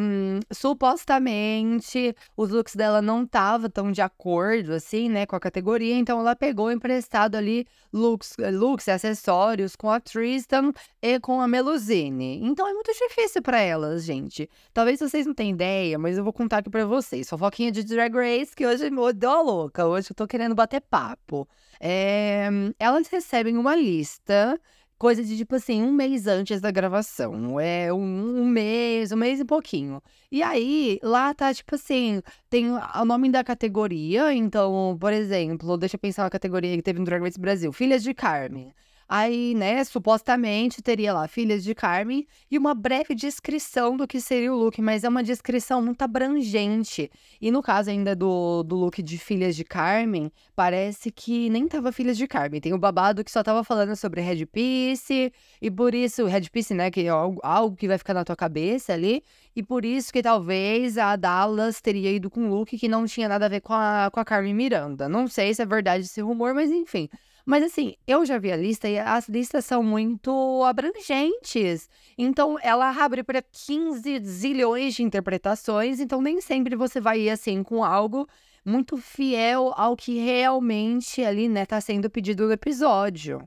supostamente, 0.52 2.14
os 2.36 2.50
looks 2.50 2.76
dela 2.76 3.00
não 3.00 3.22
estavam 3.22 3.70
tão 3.70 3.90
de 3.90 4.02
acordo, 4.02 4.74
assim, 4.74 5.08
né, 5.08 5.24
com 5.24 5.34
a 5.34 5.40
categoria, 5.40 5.96
então 5.96 6.20
ela 6.20 6.36
pegou 6.36 6.70
emprestado 6.70 7.34
ali 7.34 7.66
looks, 7.90 8.36
looks 8.52 8.88
acessórios 8.88 9.74
com 9.74 9.88
a 9.90 9.98
Tristan 9.98 10.74
e 11.00 11.18
com 11.18 11.40
a 11.40 11.48
Melusine. 11.48 12.40
Então 12.42 12.68
é 12.68 12.74
muito 12.74 12.92
difícil 12.92 13.40
para 13.40 13.58
elas, 13.58 14.04
gente. 14.04 14.50
Talvez 14.74 15.00
vocês 15.00 15.24
não 15.24 15.32
tenham 15.32 15.54
ideia, 15.54 15.98
mas 15.98 16.18
eu 16.18 16.24
vou 16.24 16.32
contar 16.34 16.58
aqui 16.58 16.68
pra 16.68 16.84
vocês. 16.84 17.26
Fofoquinha 17.26 17.72
de 17.72 17.84
Drag 17.84 18.14
Race, 18.14 18.54
que 18.54 18.66
hoje 18.66 18.90
me 18.90 19.12
deu 19.14 19.42
louca. 19.42 19.86
Hoje 19.86 20.10
eu 20.10 20.14
tô 20.14 20.26
querendo 20.26 20.54
bater 20.54 20.82
papo. 20.82 21.48
É, 21.80 22.50
elas 22.78 23.08
recebem 23.08 23.56
uma 23.56 23.74
lista 23.74 24.60
coisa 25.02 25.24
de 25.24 25.36
tipo 25.36 25.56
assim, 25.56 25.82
um 25.82 25.92
mês 25.92 26.28
antes 26.28 26.60
da 26.60 26.70
gravação. 26.70 27.58
É 27.58 27.92
um, 27.92 28.42
um, 28.42 28.46
mês, 28.46 29.10
um 29.10 29.16
mês 29.16 29.40
e 29.40 29.44
pouquinho. 29.44 30.00
E 30.30 30.44
aí, 30.44 31.00
lá 31.02 31.34
tá 31.34 31.52
tipo 31.52 31.74
assim, 31.74 32.22
tem 32.48 32.70
o 32.70 33.04
nome 33.04 33.28
da 33.28 33.42
categoria. 33.42 34.32
Então, 34.32 34.96
por 35.00 35.12
exemplo, 35.12 35.76
deixa 35.76 35.96
eu 35.96 36.00
pensar 36.00 36.22
uma 36.22 36.30
categoria 36.30 36.76
que 36.76 36.82
teve 36.82 37.00
no 37.00 37.04
Drag 37.04 37.20
Race 37.20 37.40
Brasil: 37.40 37.72
Filhas 37.72 38.04
de 38.04 38.14
Carmen. 38.14 38.72
Aí, 39.14 39.54
né, 39.54 39.84
supostamente 39.84 40.80
teria 40.80 41.12
lá 41.12 41.28
Filhas 41.28 41.62
de 41.62 41.74
Carmen 41.74 42.26
e 42.50 42.56
uma 42.56 42.74
breve 42.74 43.14
descrição 43.14 43.94
do 43.94 44.08
que 44.08 44.18
seria 44.18 44.50
o 44.50 44.56
look, 44.56 44.80
mas 44.80 45.04
é 45.04 45.08
uma 45.10 45.22
descrição 45.22 45.82
muito 45.82 46.00
abrangente. 46.00 47.10
E 47.38 47.50
no 47.50 47.62
caso 47.62 47.90
ainda 47.90 48.16
do, 48.16 48.62
do 48.62 48.74
look 48.74 49.02
de 49.02 49.18
Filhas 49.18 49.54
de 49.54 49.64
Carmen, 49.64 50.32
parece 50.56 51.10
que 51.10 51.50
nem 51.50 51.68
tava 51.68 51.92
Filhas 51.92 52.16
de 52.16 52.26
Carmen. 52.26 52.58
Tem 52.58 52.72
o 52.72 52.78
babado 52.78 53.22
que 53.22 53.30
só 53.30 53.42
tava 53.42 53.62
falando 53.62 53.94
sobre 53.96 54.22
Red 54.22 54.46
Piece, 54.46 55.30
e 55.60 55.70
por 55.70 55.94
isso, 55.94 56.24
Red 56.24 56.48
Piece, 56.50 56.72
né, 56.72 56.90
que 56.90 57.02
é 57.02 57.08
algo, 57.08 57.76
que 57.76 57.86
vai 57.86 57.98
ficar 57.98 58.14
na 58.14 58.24
tua 58.24 58.34
cabeça 58.34 58.94
ali, 58.94 59.22
e 59.54 59.62
por 59.62 59.84
isso 59.84 60.10
que 60.10 60.22
talvez 60.22 60.96
a 60.96 61.16
Dallas 61.16 61.82
teria 61.82 62.10
ido 62.10 62.30
com 62.30 62.40
um 62.44 62.48
look 62.48 62.78
que 62.78 62.88
não 62.88 63.04
tinha 63.04 63.28
nada 63.28 63.44
a 63.44 63.48
ver 63.50 63.60
com 63.60 63.74
a, 63.74 64.08
com 64.10 64.20
a 64.20 64.24
Carmen 64.24 64.54
Miranda. 64.54 65.06
Não 65.06 65.28
sei 65.28 65.52
se 65.52 65.60
é 65.60 65.66
verdade 65.66 66.04
esse 66.04 66.22
rumor, 66.22 66.54
mas 66.54 66.70
enfim. 66.70 67.10
Mas 67.44 67.64
assim, 67.64 67.94
eu 68.06 68.24
já 68.24 68.38
vi 68.38 68.52
a 68.52 68.56
lista 68.56 68.88
e 68.88 68.98
as 68.98 69.28
listas 69.28 69.64
são 69.64 69.82
muito 69.82 70.62
abrangentes. 70.64 71.88
Então, 72.16 72.56
ela 72.62 72.90
abre 72.90 73.22
para 73.22 73.42
15 73.42 74.20
zilhões 74.24 74.94
de 74.94 75.02
interpretações, 75.02 75.98
então 75.98 76.22
nem 76.22 76.40
sempre 76.40 76.76
você 76.76 77.00
vai 77.00 77.22
ir 77.22 77.30
assim 77.30 77.62
com 77.62 77.82
algo 77.82 78.28
muito 78.64 78.96
fiel 78.96 79.72
ao 79.76 79.96
que 79.96 80.18
realmente 80.18 81.22
ali, 81.24 81.48
né, 81.48 81.66
tá 81.66 81.80
sendo 81.80 82.08
pedido 82.08 82.46
no 82.46 82.52
episódio. 82.52 83.46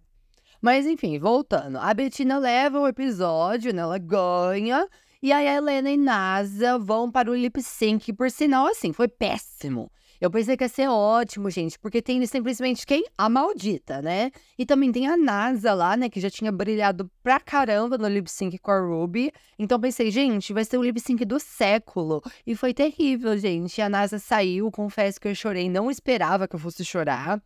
Mas 0.62 0.86
enfim, 0.86 1.17
voltando. 1.19 1.77
A 1.77 1.93
Bettina 1.93 2.38
leva 2.38 2.79
o 2.79 2.88
episódio, 2.88 3.73
né, 3.73 3.81
ela 3.81 3.97
ganha, 3.97 4.88
e 5.25 5.31
aí 5.31 5.47
a 5.47 5.55
Helena 5.55 5.89
e 5.89 5.97
Nasa 5.97 6.77
vão 6.77 7.09
para 7.09 7.31
o 7.31 7.33
lip 7.33 7.59
sync, 7.59 8.13
por 8.13 8.29
sinal, 8.29 8.67
assim, 8.67 8.93
foi 8.93 9.07
péssimo. 9.07 9.91
Eu 10.21 10.29
pensei 10.29 10.55
que 10.55 10.63
ia 10.63 10.69
ser 10.69 10.88
ótimo, 10.88 11.49
gente, 11.49 11.79
porque 11.79 11.99
tem 11.99 12.23
simplesmente 12.27 12.85
quem? 12.85 13.03
A 13.17 13.27
maldita, 13.27 14.03
né? 14.03 14.29
E 14.55 14.67
também 14.67 14.91
tem 14.91 15.07
a 15.07 15.17
NASA 15.17 15.73
lá, 15.73 15.97
né, 15.97 16.09
que 16.09 16.19
já 16.19 16.29
tinha 16.29 16.51
brilhado 16.51 17.09
pra 17.23 17.39
caramba 17.39 17.97
no 17.97 18.07
lip 18.07 18.29
sync 18.29 18.59
com 18.59 18.69
a 18.69 18.79
Ruby. 18.79 19.31
Então 19.57 19.79
pensei, 19.79 20.11
gente, 20.11 20.53
vai 20.53 20.63
ser 20.63 20.77
o 20.77 20.83
lip 20.83 20.99
sync 20.99 21.25
do 21.25 21.39
século. 21.39 22.21
E 22.45 22.55
foi 22.55 22.71
terrível, 22.71 23.35
gente. 23.35 23.81
A 23.81 23.89
NASA 23.89 24.19
saiu, 24.19 24.69
confesso 24.69 25.19
que 25.19 25.27
eu 25.27 25.33
chorei, 25.33 25.67
não 25.67 25.89
esperava 25.89 26.47
que 26.47 26.55
eu 26.55 26.59
fosse 26.59 26.85
chorar. 26.85 27.41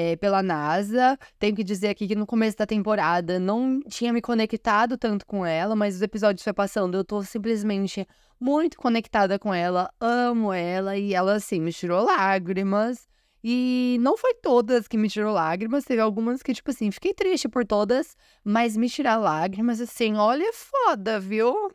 É, 0.00 0.14
pela 0.14 0.44
NASA. 0.44 1.18
Tenho 1.40 1.56
que 1.56 1.64
dizer 1.64 1.88
aqui 1.88 2.06
que 2.06 2.14
no 2.14 2.24
começo 2.24 2.56
da 2.56 2.64
temporada 2.64 3.40
não 3.40 3.80
tinha 3.88 4.12
me 4.12 4.22
conectado 4.22 4.96
tanto 4.96 5.26
com 5.26 5.44
ela, 5.44 5.74
mas 5.74 5.96
os 5.96 6.02
episódios 6.02 6.44
foi 6.44 6.52
passando, 6.52 6.96
eu 6.96 7.02
tô 7.02 7.20
simplesmente 7.24 8.06
muito 8.38 8.78
conectada 8.78 9.40
com 9.40 9.52
ela, 9.52 9.92
amo 10.00 10.52
ela 10.52 10.96
e 10.96 11.14
ela 11.14 11.32
assim 11.32 11.60
me 11.60 11.72
tirou 11.72 12.04
lágrimas. 12.04 13.08
E 13.42 13.98
não 14.00 14.16
foi 14.16 14.34
todas 14.34 14.86
que 14.86 14.96
me 14.96 15.08
tirou 15.08 15.32
lágrimas, 15.32 15.84
teve 15.84 16.00
algumas 16.00 16.44
que, 16.44 16.54
tipo 16.54 16.70
assim, 16.70 16.92
fiquei 16.92 17.12
triste 17.12 17.48
por 17.48 17.66
todas, 17.66 18.16
mas 18.44 18.76
me 18.76 18.88
tirar 18.88 19.16
lágrimas, 19.16 19.80
assim, 19.80 20.14
olha, 20.14 20.44
é 20.44 20.52
foda, 20.52 21.18
viu? 21.18 21.72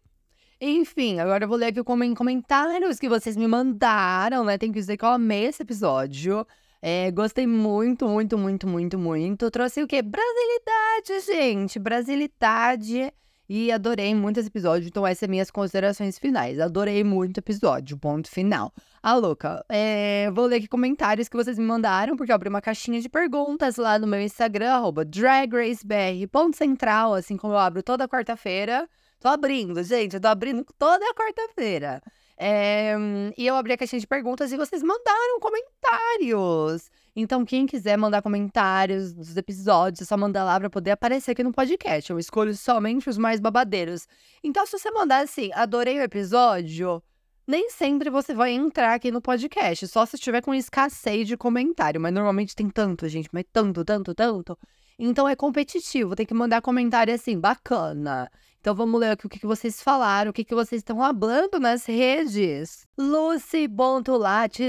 Enfim, 0.61 1.19
agora 1.19 1.43
eu 1.43 1.47
vou 1.49 1.57
ler 1.57 1.65
aqui 1.65 1.81
os 1.81 2.15
comentários 2.15 2.99
que 2.99 3.09
vocês 3.09 3.35
me 3.35 3.49
mandaram, 3.49 4.45
né? 4.45 4.57
Tem 4.57 4.71
que 4.71 4.79
dizer 4.79 4.95
que 4.95 5.03
eu 5.03 5.09
amei 5.09 5.47
esse 5.47 5.61
episódio. 5.61 6.47
É, 6.85 7.09
gostei 7.11 7.47
muito, 7.47 8.05
muito, 8.09 8.37
muito, 8.37 8.67
muito, 8.67 8.99
muito. 8.99 9.49
Trouxe 9.49 9.81
o 9.81 9.87
quê? 9.87 10.01
Brasilidade, 10.01 11.25
gente. 11.25 11.79
Brasilidade 11.79 13.13
e 13.47 13.71
adorei 13.71 14.13
muito 14.13 14.37
esse 14.41 14.49
episódio, 14.49 14.89
então 14.89 15.07
essas 15.07 15.19
são 15.19 15.29
minhas 15.29 15.49
considerações 15.49 16.19
finais. 16.19 16.59
Adorei 16.59 17.01
muito 17.01 17.37
o 17.37 17.39
episódio, 17.39 17.97
ponto 17.97 18.29
final. 18.29 18.73
Ah, 19.01 19.15
louca, 19.15 19.63
é, 19.69 20.29
vou 20.31 20.45
ler 20.45 20.57
aqui 20.57 20.67
comentários 20.67 21.29
que 21.29 21.37
vocês 21.37 21.57
me 21.57 21.63
mandaram, 21.63 22.17
porque 22.17 22.33
eu 22.33 22.35
abri 22.35 22.49
uma 22.49 22.59
caixinha 22.61 22.99
de 22.99 23.07
perguntas 23.07 23.77
lá 23.77 23.97
no 23.97 24.05
meu 24.05 24.19
Instagram, 24.21 24.73
arroba 24.73 25.05
dragracebr, 25.05 26.27
ponto 26.29 26.57
central, 26.57 27.13
assim 27.13 27.37
como 27.37 27.53
eu 27.53 27.59
abro 27.59 27.81
toda 27.81 28.09
quarta-feira. 28.09 28.89
Tô 29.21 29.29
abrindo, 29.29 29.81
gente, 29.83 30.15
eu 30.15 30.19
tô 30.19 30.27
abrindo 30.27 30.65
toda 30.77 31.13
quarta-feira. 31.13 32.01
É, 32.37 32.95
e 33.37 33.45
eu 33.45 33.55
abri 33.55 33.73
a 33.73 33.77
caixinha 33.77 33.99
de 33.99 34.07
perguntas 34.07 34.51
e 34.51 34.57
vocês 34.57 34.81
mandaram 34.81 35.39
comentários. 35.39 36.89
Então, 37.15 37.45
quem 37.45 37.67
quiser 37.67 37.95
mandar 37.95 38.23
comentários 38.23 39.13
dos 39.13 39.37
episódios, 39.37 40.01
é 40.01 40.05
só 40.05 40.17
mandar 40.17 40.43
lá 40.43 40.59
para 40.59 40.69
poder 40.69 40.91
aparecer 40.91 41.31
aqui 41.31 41.43
no 41.43 41.51
podcast. 41.51 42.09
Eu 42.09 42.17
escolho 42.17 42.55
somente 42.55 43.07
os 43.07 43.17
mais 43.17 43.39
babadeiros. 43.39 44.07
Então, 44.43 44.65
se 44.65 44.77
você 44.77 44.89
mandar 44.89 45.23
assim, 45.23 45.51
adorei 45.53 45.99
o 45.99 46.01
episódio, 46.01 47.03
nem 47.45 47.69
sempre 47.69 48.09
você 48.09 48.33
vai 48.33 48.51
entrar 48.51 48.95
aqui 48.95 49.11
no 49.11 49.21
podcast, 49.21 49.87
só 49.87 50.05
se 50.05 50.15
estiver 50.15 50.41
com 50.41 50.55
escassez 50.55 51.27
de 51.27 51.37
comentário. 51.37 52.01
Mas 52.01 52.13
normalmente 52.13 52.55
tem 52.55 52.69
tanto, 52.69 53.07
gente, 53.07 53.29
mas 53.31 53.43
tanto, 53.53 53.85
tanto, 53.85 54.15
tanto. 54.15 54.57
Então 54.97 55.27
é 55.27 55.35
competitivo, 55.35 56.15
tem 56.15 56.25
que 56.25 56.33
mandar 56.33 56.61
comentário 56.61 57.13
assim, 57.13 57.39
bacana. 57.39 58.29
Então 58.63 58.73
vamos 58.73 58.97
ler 58.97 59.11
aqui 59.11 59.25
o 59.25 59.29
que, 59.29 59.45
vocês 59.45 59.81
falaram, 59.81 60.31
o 60.31 60.33
que, 60.33 60.45
vocês 60.55 60.79
estão 60.79 60.95
falando 60.95 61.59
nas 61.59 61.85
redes. 61.85 62.87
Lucy.latj, 62.97 64.61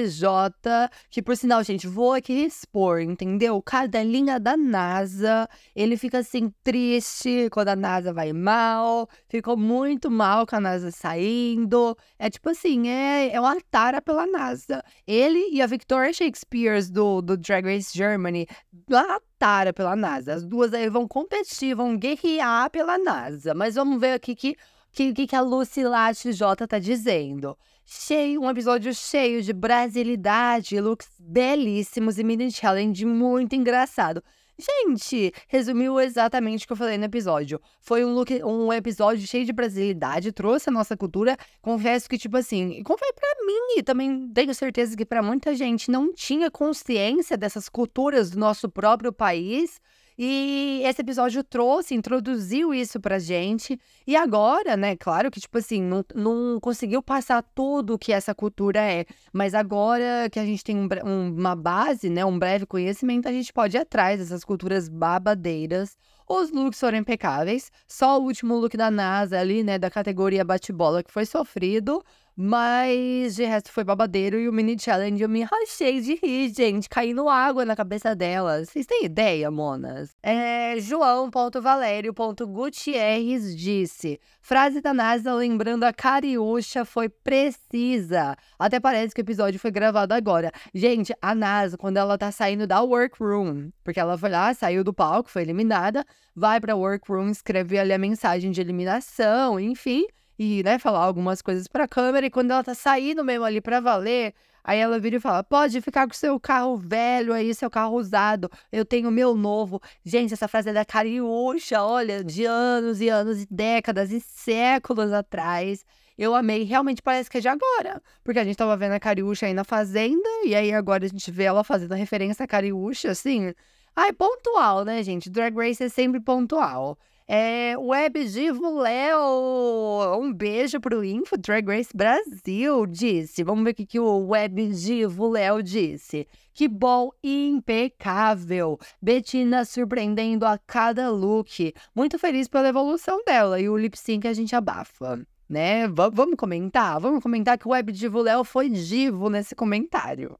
que 1.09 1.22
por 1.22 1.37
sinal, 1.37 1.62
gente, 1.62 1.87
vou 1.87 2.12
aqui 2.12 2.33
expor, 2.44 3.00
entendeu? 3.00 3.62
Cadelinha 3.62 4.40
da 4.40 4.57
NASA, 4.57 5.48
ele 5.76 5.96
fica 5.96 6.18
assim 6.18 6.52
triste 6.64 7.48
quando 7.52 7.68
a 7.68 7.76
NASA 7.76 8.12
vai 8.12 8.33
mal, 8.33 9.09
ficou 9.28 9.57
muito 9.57 10.11
mal 10.11 10.44
com 10.44 10.57
a 10.57 10.61
NASA 10.61 10.90
saindo. 10.90 11.96
É 12.18 12.28
tipo 12.28 12.50
assim, 12.50 12.88
é, 12.88 13.33
é 13.33 13.40
uma 13.40 13.57
tara 13.70 14.02
pela 14.02 14.26
NASA. 14.26 14.83
Ele 15.07 15.50
e 15.52 15.62
a 15.62 15.68
Victoria 15.68 16.12
Shakespeare 16.12 16.90
do, 16.90 17.22
do 17.22 17.37
Drag 17.37 17.64
Race 17.64 17.96
Germany, 17.96 18.48
uma 18.90 19.20
tara 19.44 19.74
pela 19.74 19.94
NASA. 19.94 20.33
As 20.33 20.42
duas 20.42 20.72
aí 20.72 20.88
vão 20.88 21.07
competir, 21.07 21.76
vão 21.76 21.98
guerrear 21.98 22.70
pela 22.70 22.96
NASA. 22.96 23.52
Mas 23.52 23.74
vamos 23.74 24.00
ver 24.00 24.14
aqui 24.14 24.35
que 24.35 24.57
que, 24.90 25.12
que, 25.12 25.26
que 25.26 25.37
a 25.37 25.40
Latte 25.40 26.33
J 26.33 26.66
tá 26.66 26.78
dizendo. 26.78 27.59
Cheio, 27.85 28.40
um 28.40 28.48
episódio 28.48 28.94
cheio 28.94 29.42
de 29.42 29.52
brasilidade, 29.52 30.80
looks 30.80 31.09
belíssimos 31.18 32.16
e 32.16 32.24
mini 32.24 32.50
challenge 32.50 33.04
muito 33.04 33.54
engraçado. 33.54 34.22
Gente, 34.57 35.33
resumiu 35.49 36.01
exatamente 36.01 36.64
o 36.64 36.67
que 36.69 36.73
eu 36.73 36.77
falei 36.77 36.97
no 36.97 37.05
episódio. 37.05 37.61
Foi 37.81 38.05
um, 38.05 38.14
look, 38.14 38.31
um 38.45 38.73
episódio 38.73 39.27
cheio 39.27 39.45
de 39.45 39.53
brasilidade, 39.53 40.31
trouxe 40.31 40.69
a 40.69 40.73
nossa 40.73 40.97
cultura. 40.97 41.37
Confesso 41.61 42.09
que, 42.09 42.17
tipo 42.17 42.37
assim, 42.37 42.83
como 42.85 42.99
foi 42.99 43.12
pra 43.12 43.29
mim, 43.45 43.79
e 43.79 43.83
também 43.83 44.29
tenho 44.33 44.55
certeza 44.55 44.97
que 44.97 45.05
para 45.05 45.23
muita 45.23 45.55
gente 45.57 45.90
não 45.90 46.12
tinha 46.12 46.51
consciência 46.51 47.37
dessas 47.37 47.69
culturas 47.69 48.31
do 48.31 48.38
nosso 48.38 48.69
próprio 48.69 49.12
país. 49.12 49.81
E 50.16 50.83
esse 50.85 51.00
episódio 51.00 51.42
trouxe, 51.42 51.94
introduziu 51.94 52.72
isso 52.72 53.00
pra 53.00 53.18
gente. 53.18 53.79
E 54.07 54.14
agora, 54.14 54.77
né, 54.77 54.96
claro 54.96 55.31
que, 55.31 55.40
tipo 55.40 55.59
assim, 55.59 55.83
não, 55.83 56.05
não 56.14 56.61
conseguiu 56.61 57.03
passar 57.03 57.42
tudo 57.55 57.98
que 57.98 58.12
essa 58.12 58.35
cultura 58.35 58.81
é. 58.81 59.05
Mas 59.33 59.55
agora 59.55 60.29
que 60.31 60.38
a 60.38 60.44
gente 60.44 60.62
tem 60.62 60.77
um, 60.77 60.88
um, 61.05 61.35
uma 61.37 61.57
base, 61.57 62.09
né, 62.09 62.24
um 62.24 62.38
breve 62.38 62.64
conhecimento, 62.66 63.29
a 63.29 63.33
gente 63.33 63.53
pode 63.53 63.77
ir 63.77 63.81
atrás 63.81 64.20
dessas 64.20 64.44
culturas 64.44 64.88
babadeiras. 64.88 65.96
Os 66.35 66.51
looks 66.51 66.81
foram 66.81 66.99
impecáveis. 66.99 67.70
Só 67.87 68.18
o 68.18 68.25
último 68.25 68.57
look 68.57 68.77
da 68.77 68.90
NASA 68.90 69.38
ali, 69.38 69.62
né, 69.62 69.79
da 69.79 69.88
categoria 69.88 70.44
bate-bola, 70.44 71.03
que 71.03 71.12
foi 71.12 71.25
sofrido. 71.25 72.03
Mas 72.37 73.37
de 73.37 73.44
resto 73.44 73.70
foi 73.70 73.85
babadeiro 73.85 74.40
e 74.40 74.49
o 74.49 74.53
mini 74.53 74.77
challenge 74.77 75.23
eu 75.23 75.29
me 75.29 75.44
rachei 75.44 76.01
de 76.01 76.16
rir, 76.16 76.53
gente, 76.53 76.88
caindo 76.88 77.29
água 77.29 77.64
na 77.64 77.77
cabeça 77.77 78.12
delas. 78.12 78.70
Vocês 78.70 78.87
têm 78.87 79.05
ideia, 79.05 79.53
monas? 79.53 80.16
É, 80.20 80.75
João.valério.gutierrez 80.81 83.57
disse: 83.57 84.18
frase 84.40 84.81
da 84.81 84.92
NASA 84.92 85.33
lembrando 85.33 85.85
a 85.85 85.92
Cariúcha 85.92 86.85
foi 86.85 87.09
precisa. 87.09 88.35
Até 88.59 88.81
parece 88.81 89.14
que 89.14 89.20
o 89.20 89.23
episódio 89.23 89.61
foi 89.61 89.70
gravado 89.70 90.12
agora. 90.12 90.51
Gente, 90.75 91.14
a 91.23 91.37
NASA, 91.37 91.79
quando 91.79 91.99
ela 91.99 92.18
tá 92.18 92.33
saindo 92.33 92.66
da 92.66 92.83
workroom, 92.83 93.70
porque 93.85 94.01
ela 94.01 94.18
foi 94.18 94.31
lá, 94.31 94.53
saiu 94.53 94.83
do 94.83 94.92
palco, 94.92 95.31
foi 95.31 95.42
eliminada, 95.42 96.05
vai 96.35 96.61
pra 96.61 96.77
workroom, 96.77 97.31
escreve 97.31 97.79
ali 97.79 97.93
a 97.93 97.99
mensagem 97.99 98.51
de 98.51 98.61
eliminação, 98.61 99.59
enfim 99.59 100.07
e, 100.39 100.63
né, 100.63 100.79
falar 100.79 101.01
algumas 101.01 101.41
coisas 101.43 101.67
pra 101.69 101.89
câmera. 101.89 102.27
E 102.27 102.31
quando 102.31 102.51
ela 102.51 102.65
tá 102.65 102.75
saindo 102.75 103.25
mesmo 103.25 103.45
ali 103.45 103.61
pra 103.61 103.81
valer, 103.81 104.35
aí 104.63 104.79
ela 104.79 104.99
vira 104.99 105.17
e 105.17 105.21
fala: 105.21 105.43
pode 105.43 105.81
ficar 105.81 106.07
com 106.07 106.15
seu 106.15 106.39
carro 106.41 106.77
velho 106.77 107.33
aí, 107.33 107.55
seu 107.55 107.71
carro 107.71 107.97
usado. 107.97 108.51
Eu 108.73 108.85
tenho 108.85 109.11
meu 109.11 109.35
novo. 109.35 109.81
Gente, 110.05 110.35
essa 110.35 110.49
frase 110.49 110.71
é 110.71 110.73
da 110.73 110.85
Cariúcha, 110.85 111.83
olha, 111.83 112.23
de 112.25 112.45
anos 112.45 113.01
e 113.01 113.09
anos 113.09 113.43
e 113.43 113.47
décadas 113.51 114.11
e 114.13 114.21
séculos 114.21 115.13
atrás. 115.13 115.85
Eu 116.17 116.35
amei, 116.35 116.63
realmente 116.63 117.03
parece 117.03 117.29
que 117.29 117.39
é 117.39 117.41
de 117.41 117.49
agora. 117.49 118.01
Porque 118.23 118.39
a 118.39 118.45
gente 118.45 118.57
tava 118.57 118.77
vendo 118.77 118.93
a 118.93 119.01
Cariúcha 119.01 119.47
aí 119.47 119.55
na 119.55 119.65
Fazenda, 119.65 120.29
e 120.45 120.55
aí 120.55 120.73
agora 120.73 121.05
a 121.05 121.09
gente 121.09 121.29
vê 121.31 121.45
ela 121.45 121.65
fazendo 121.65 121.95
referência 121.95 122.45
a 122.45 122.47
Cariúcha, 122.47 123.11
assim. 123.11 123.53
Ai, 123.96 124.12
pontual, 124.12 124.85
né, 124.85 125.02
gente? 125.04 125.30
Drag 125.30 125.54
Race 125.57 125.83
é 125.83 125.88
sempre 125.88 126.18
pontual. 126.20 126.98
É, 127.28 127.78
Web 127.78 128.24
Divo 128.24 128.80
Léo, 128.80 130.18
um 130.20 130.33
beijo 130.33 130.80
pro 130.80 131.04
Info 131.04 131.38
Drag 131.38 131.64
Race 131.66 131.96
Brasil, 131.96 132.87
disse. 132.87 133.44
Vamos 133.44 133.62
ver 133.64 133.70
o 133.70 133.74
que, 133.74 133.87
que 133.87 134.00
o 134.00 134.26
Web 134.26 134.66
Divo 134.68 135.28
Léo 135.28 135.62
disse. 135.62 136.26
Que 136.52 136.66
bom, 136.66 137.11
impecável. 137.22 138.78
Betina 139.00 139.64
surpreendendo 139.64 140.44
a 140.44 140.59
cada 140.59 141.09
look. 141.11 141.72
Muito 141.94 142.18
feliz 142.18 142.48
pela 142.48 142.68
evolução 142.68 143.22
dela 143.24 143.61
e 143.61 143.68
o 143.68 143.76
lip 143.76 143.96
sync 143.96 144.26
a 144.26 144.33
gente 144.35 144.57
abafa. 144.57 145.24
Né? 145.48 145.87
V 145.87 146.11
vamos 146.12 146.35
comentar? 146.37 146.98
Vamos 146.98 147.22
comentar 147.22 147.57
que 147.57 147.68
o 147.68 147.70
Web 147.70 147.92
Divo 147.92 148.22
Léo 148.22 148.42
foi 148.42 148.68
divo 148.68 149.30
nesse 149.30 149.54
comentário. 149.54 150.37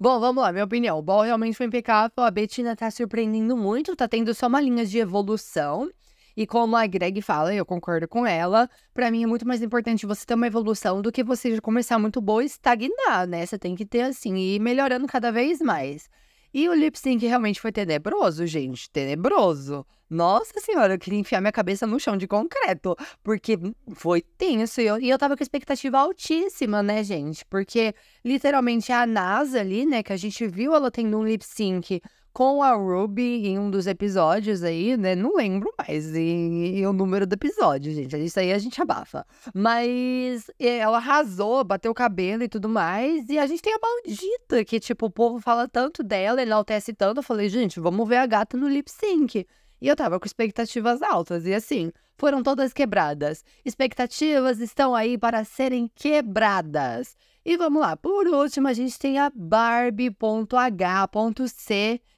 Bom, 0.00 0.18
vamos 0.20 0.42
lá, 0.42 0.52
minha 0.52 0.64
opinião. 0.64 0.98
O 0.98 1.02
ball 1.02 1.22
realmente 1.22 1.56
foi 1.56 1.66
impecável. 1.66 2.12
A 2.18 2.30
Betina 2.30 2.74
tá 2.74 2.90
surpreendendo 2.90 3.56
muito, 3.56 3.94
tá 3.94 4.08
tendo 4.08 4.34
só 4.34 4.46
uma 4.46 4.60
linha 4.60 4.86
de 4.86 4.98
evolução. 4.98 5.90
E 6.36 6.46
como 6.46 6.76
a 6.76 6.86
Greg 6.86 7.20
fala, 7.20 7.54
eu 7.54 7.64
concordo 7.64 8.08
com 8.08 8.26
ela, 8.26 8.68
para 8.94 9.10
mim 9.10 9.22
é 9.22 9.26
muito 9.26 9.46
mais 9.46 9.60
importante 9.60 10.06
você 10.06 10.24
ter 10.24 10.32
uma 10.34 10.46
evolução 10.46 11.02
do 11.02 11.12
que 11.12 11.22
você 11.22 11.60
começar 11.60 11.98
muito 11.98 12.22
boa 12.22 12.42
e 12.42 12.46
estagnar, 12.46 13.26
né? 13.26 13.44
Você 13.44 13.58
tem 13.58 13.74
que 13.74 13.84
ter 13.84 14.00
assim, 14.02 14.34
e 14.36 14.54
ir 14.56 14.58
melhorando 14.58 15.06
cada 15.06 15.30
vez 15.30 15.60
mais. 15.60 16.08
E 16.54 16.68
o 16.68 16.74
lip 16.74 16.98
sync 16.98 17.26
realmente 17.26 17.60
foi 17.60 17.72
tenebroso, 17.72 18.46
gente. 18.46 18.90
Tenebroso. 18.90 19.86
Nossa 20.08 20.60
senhora, 20.60 20.94
eu 20.94 20.98
queria 20.98 21.18
enfiar 21.18 21.40
minha 21.40 21.52
cabeça 21.52 21.86
no 21.86 21.98
chão 21.98 22.16
de 22.16 22.28
concreto. 22.28 22.94
Porque 23.22 23.58
foi 23.94 24.20
tenso. 24.20 24.80
E 24.80 24.86
eu, 24.86 25.00
e 25.00 25.08
eu 25.08 25.18
tava 25.18 25.36
com 25.36 25.42
expectativa 25.42 25.98
altíssima, 25.98 26.82
né, 26.82 27.02
gente? 27.02 27.44
Porque 27.46 27.94
literalmente 28.22 28.92
a 28.92 29.06
NASA 29.06 29.60
ali, 29.60 29.86
né, 29.86 30.02
que 30.02 30.12
a 30.12 30.16
gente 30.16 30.46
viu 30.46 30.74
ela 30.74 30.90
tendo 30.90 31.16
um 31.18 31.24
lip 31.24 31.42
sync 31.42 32.02
com 32.32 32.62
a 32.62 32.72
Ruby 32.72 33.46
em 33.46 33.58
um 33.58 33.70
dos 33.70 33.86
episódios 33.86 34.62
aí, 34.62 34.96
né? 34.96 35.14
Não 35.14 35.36
lembro 35.36 35.72
mais 35.78 36.14
e, 36.14 36.78
e 36.78 36.86
o 36.86 36.92
número 36.92 37.26
do 37.26 37.34
episódio, 37.34 37.92
gente. 37.92 38.16
Isso 38.16 38.40
aí 38.40 38.52
a 38.52 38.58
gente 38.58 38.80
abafa. 38.80 39.26
Mas 39.54 40.50
ela 40.58 40.96
arrasou, 40.96 41.62
bateu 41.62 41.92
o 41.92 41.94
cabelo 41.94 42.42
e 42.42 42.48
tudo 42.48 42.68
mais. 42.68 43.28
E 43.28 43.38
a 43.38 43.46
gente 43.46 43.62
tem 43.62 43.74
a 43.74 43.78
maldita, 43.78 44.64
que, 44.64 44.80
tipo, 44.80 45.06
o 45.06 45.10
povo 45.10 45.40
fala 45.40 45.68
tanto 45.68 46.02
dela, 46.02 46.42
enaltece 46.42 46.94
tanto. 46.94 47.18
Eu 47.18 47.22
falei, 47.22 47.48
gente, 47.48 47.78
vamos 47.78 48.08
ver 48.08 48.16
a 48.16 48.26
gata 48.26 48.56
no 48.56 48.68
lip 48.68 48.90
sync. 48.90 49.46
E 49.80 49.88
eu 49.88 49.96
tava 49.96 50.18
com 50.18 50.26
expectativas 50.26 51.02
altas. 51.02 51.44
E 51.44 51.52
assim, 51.52 51.92
foram 52.16 52.42
todas 52.42 52.72
quebradas. 52.72 53.44
Expectativas 53.64 54.60
estão 54.60 54.94
aí 54.94 55.18
para 55.18 55.44
serem 55.44 55.90
quebradas. 55.94 57.16
E 57.44 57.56
vamos 57.56 57.80
lá, 57.80 57.96
por 57.96 58.28
último, 58.28 58.68
a 58.68 58.72
gente 58.72 58.98
tem 58.98 59.18
a 59.18 59.30
Barbie.h.c 59.34 60.12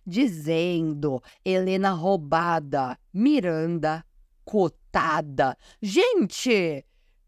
dizendo: 0.07 1.23
Helena 1.45 1.91
roubada, 1.91 2.99
Miranda 3.13 4.05
cotada. 4.45 5.57
Gente, 5.81 6.85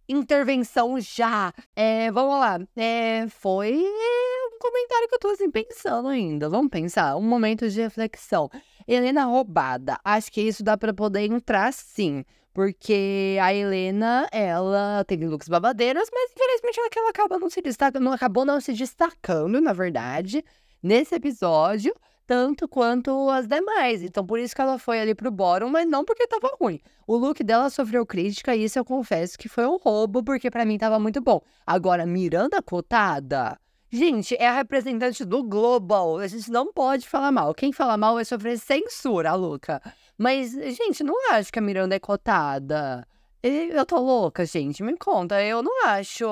intervenção 0.08 1.00
já. 1.00 1.52
É, 1.74 2.10
vamos 2.10 2.38
lá. 2.38 2.60
É, 2.76 3.26
foi 3.28 3.74
um 3.76 4.58
comentário 4.60 5.08
que 5.08 5.14
eu 5.14 5.18
tô 5.18 5.28
assim 5.28 5.50
pensando 5.50 6.08
ainda. 6.08 6.48
Vamos 6.48 6.70
pensar, 6.70 7.16
um 7.16 7.22
momento 7.22 7.68
de 7.68 7.80
reflexão. 7.80 8.50
Helena 8.86 9.24
roubada. 9.24 9.98
Acho 10.04 10.30
que 10.30 10.40
isso 10.40 10.62
dá 10.62 10.76
para 10.76 10.94
poder 10.94 11.22
entrar 11.22 11.72
sim. 11.72 12.24
Porque 12.56 13.36
a 13.38 13.52
Helena, 13.52 14.26
ela 14.32 15.04
teve 15.06 15.26
looks 15.26 15.46
babadeiros, 15.46 16.08
mas 16.10 16.32
infelizmente 16.32 16.78
ela, 16.78 16.88
ela 16.96 17.10
acaba 17.10 17.38
não 17.38 17.50
se 17.50 17.60
destacando, 17.60 18.10
acabou 18.10 18.46
não 18.46 18.62
se 18.62 18.72
destacando, 18.72 19.60
na 19.60 19.74
verdade, 19.74 20.42
nesse 20.82 21.14
episódio, 21.14 21.94
tanto 22.26 22.66
quanto 22.66 23.28
as 23.28 23.46
demais. 23.46 24.02
Então, 24.02 24.24
por 24.24 24.38
isso 24.38 24.54
que 24.54 24.62
ela 24.62 24.78
foi 24.78 24.98
ali 24.98 25.14
pro 25.14 25.30
bottom, 25.30 25.68
mas 25.68 25.86
não 25.86 26.02
porque 26.02 26.26
tava 26.26 26.50
ruim. 26.58 26.80
O 27.06 27.18
look 27.18 27.44
dela 27.44 27.68
sofreu 27.68 28.06
crítica 28.06 28.56
e 28.56 28.64
isso 28.64 28.78
eu 28.78 28.86
confesso 28.86 29.36
que 29.38 29.50
foi 29.50 29.66
um 29.66 29.76
roubo, 29.76 30.24
porque 30.24 30.50
para 30.50 30.64
mim 30.64 30.78
tava 30.78 30.98
muito 30.98 31.20
bom. 31.20 31.42
Agora, 31.66 32.06
Miranda 32.06 32.62
cotada, 32.62 33.58
Gente, 33.88 34.34
é 34.34 34.48
a 34.48 34.52
representante 34.52 35.24
do 35.24 35.44
Global. 35.44 36.18
A 36.18 36.26
gente 36.26 36.50
não 36.50 36.72
pode 36.72 37.08
falar 37.08 37.30
mal. 37.30 37.54
Quem 37.54 37.72
fala 37.72 37.96
mal 37.96 38.14
vai 38.14 38.24
sofrer 38.24 38.58
censura, 38.58 39.32
Luca. 39.34 39.80
Mas, 40.18 40.52
gente, 40.52 41.04
não 41.04 41.14
acho 41.32 41.52
que 41.52 41.58
a 41.58 41.62
Miranda 41.62 41.94
é 41.94 41.98
cotada. 41.98 43.06
Eu 43.42 43.84
tô 43.84 44.00
louca, 44.00 44.44
gente. 44.44 44.82
Me 44.82 44.96
conta. 44.96 45.42
Eu 45.42 45.62
não 45.62 45.86
acho. 45.86 46.24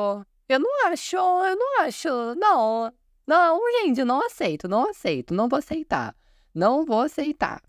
Eu 0.49 0.59
não 0.59 0.87
acho. 0.87 1.17
Eu 1.17 1.57
não 1.57 1.83
acho. 1.83 2.09
Não. 2.37 2.93
Não, 3.27 3.61
gente, 3.83 4.05
não 4.05 4.25
aceito. 4.25 4.69
Não 4.69 4.89
aceito. 4.91 5.35
Não 5.35 5.49
vou 5.49 5.59
aceitar. 5.59 6.15
Não 6.55 6.85
vou 6.85 7.01
aceitar. 7.01 7.63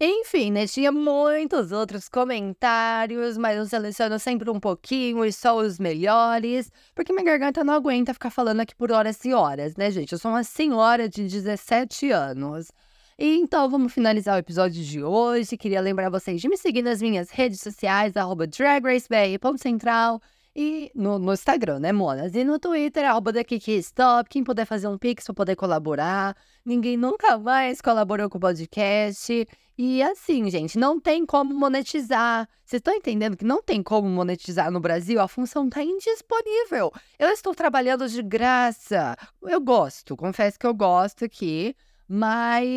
Enfim, 0.00 0.50
né? 0.50 0.66
Tinha 0.66 0.90
muitos 0.90 1.72
outros 1.72 2.08
comentários, 2.08 3.36
mas 3.36 3.56
eu 3.58 3.66
seleciono 3.66 4.18
sempre 4.18 4.48
um 4.50 4.58
pouquinho 4.58 5.24
e 5.24 5.32
só 5.32 5.56
os 5.56 5.78
melhores, 5.78 6.70
porque 6.94 7.12
minha 7.12 7.24
garganta 7.24 7.62
não 7.62 7.74
aguenta 7.74 8.14
ficar 8.14 8.30
falando 8.30 8.60
aqui 8.60 8.74
por 8.74 8.90
horas 8.90 9.22
e 9.24 9.34
horas, 9.34 9.76
né, 9.76 9.90
gente? 9.90 10.12
Eu 10.12 10.18
sou 10.18 10.30
uma 10.30 10.44
senhora 10.44 11.08
de 11.08 11.24
17 11.24 12.10
anos. 12.10 12.70
Então, 13.18 13.68
vamos 13.68 13.92
finalizar 13.92 14.36
o 14.36 14.38
episódio 14.38 14.82
de 14.82 15.02
hoje. 15.04 15.56
Queria 15.56 15.80
lembrar 15.80 16.08
vocês 16.10 16.40
de 16.40 16.48
me 16.48 16.56
seguir 16.56 16.82
nas 16.82 17.02
minhas 17.02 17.30
redes 17.30 17.60
sociais, 17.60 18.16
arroba 18.16 18.46
dragracebr.central 18.46 20.20
e 20.54 20.90
no, 20.94 21.18
no, 21.18 21.32
Instagram, 21.32 21.78
né, 21.80 21.92
Monas? 21.92 22.34
E 22.34 22.44
no 22.44 22.58
Twitter, 22.58 23.04
arroba 23.04 23.32
Stop. 23.80 24.28
Quem 24.28 24.44
puder 24.44 24.66
fazer 24.66 24.88
um 24.88 24.98
pix 24.98 25.24
para 25.24 25.34
poder 25.34 25.56
colaborar. 25.56 26.36
Ninguém 26.64 26.96
nunca 26.96 27.38
mais 27.38 27.80
colaborou 27.80 28.28
com 28.28 28.38
o 28.38 28.40
podcast. 28.40 29.46
E 29.78 30.02
assim, 30.02 30.50
gente, 30.50 30.78
não 30.78 31.00
tem 31.00 31.24
como 31.24 31.54
monetizar. 31.54 32.46
Vocês 32.64 32.80
estão 32.80 32.94
entendendo 32.94 33.36
que 33.36 33.44
não 33.44 33.62
tem 33.62 33.82
como 33.82 34.08
monetizar 34.08 34.70
no 34.70 34.80
Brasil? 34.80 35.20
A 35.20 35.28
função 35.28 35.66
está 35.66 35.82
indisponível. 35.82 36.92
Eu 37.18 37.28
estou 37.28 37.54
trabalhando 37.54 38.06
de 38.06 38.22
graça. 38.22 39.16
Eu 39.42 39.60
gosto, 39.60 40.16
confesso 40.16 40.58
que 40.58 40.66
eu 40.66 40.74
gosto 40.74 41.24
aqui. 41.24 41.74
Mas, 42.14 42.68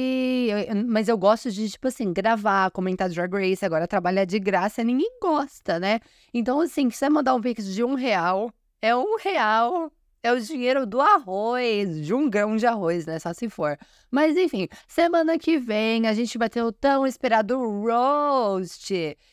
mas 0.87 1.09
eu 1.09 1.17
gosto 1.17 1.51
de, 1.51 1.69
tipo 1.69 1.89
assim, 1.89 2.13
gravar, 2.13 2.71
comentar 2.71 3.09
Drag 3.09 3.33
Race, 3.33 3.65
agora 3.65 3.85
trabalhar 3.85 4.23
de 4.23 4.39
graça, 4.39 4.81
ninguém 4.81 5.19
gosta, 5.21 5.77
né? 5.77 5.99
Então, 6.33 6.61
assim, 6.61 6.89
se 6.89 6.95
você 6.99 7.09
mandar 7.09 7.35
um 7.35 7.41
pix 7.41 7.65
de 7.65 7.83
um 7.83 7.95
real, 7.95 8.49
é 8.81 8.95
um 8.95 9.17
real 9.17 9.91
é 10.25 10.33
o 10.33 10.39
dinheiro 10.39 10.87
do 10.87 10.99
arroz, 10.99 12.03
de 12.03 12.11
um 12.11 12.27
grão 12.27 12.57
de 12.57 12.65
arroz, 12.65 13.05
né? 13.05 13.19
Só 13.19 13.31
se 13.31 13.47
for. 13.47 13.77
Mas 14.09 14.35
enfim, 14.35 14.67
semana 14.87 15.37
que 15.37 15.59
vem 15.59 16.07
a 16.07 16.13
gente 16.13 16.35
vai 16.37 16.49
ter 16.49 16.63
o 16.63 16.71
tão 16.71 17.05
esperado 17.05 17.57
roast. 17.57 18.91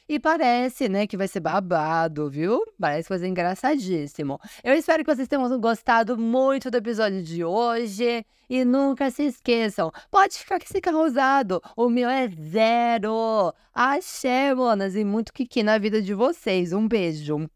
E 0.08 0.20
parece, 0.20 0.90
né, 0.90 1.06
que 1.06 1.16
vai 1.16 1.26
ser 1.26 1.40
babado, 1.40 2.28
viu? 2.28 2.62
Parece 2.78 3.08
ser 3.08 3.26
engraçadíssimo. 3.26 4.38
Eu 4.62 4.74
espero 4.74 5.02
que 5.02 5.14
vocês 5.14 5.26
tenham 5.26 5.58
gostado 5.58 6.18
muito 6.18 6.70
do 6.70 6.76
episódio 6.76 7.22
de 7.22 7.42
hoje. 7.42 8.26
E 8.50 8.62
nunca 8.66 9.10
se 9.10 9.22
esqueçam, 9.22 9.90
pode 10.10 10.36
ficar 10.36 10.58
com 10.58 10.66
esse 10.66 10.78
carro 10.78 11.06
usado. 11.06 11.62
O 11.74 11.88
meu 11.88 12.10
é 12.10 12.28
zero. 12.28 13.54
Axé, 13.72 14.54
monas, 14.54 14.94
e 14.94 15.04
muito 15.04 15.32
kiki 15.32 15.62
na 15.62 15.78
vida 15.78 16.02
de 16.02 16.12
vocês. 16.12 16.74
Um 16.74 16.86
beijo. 16.86 17.48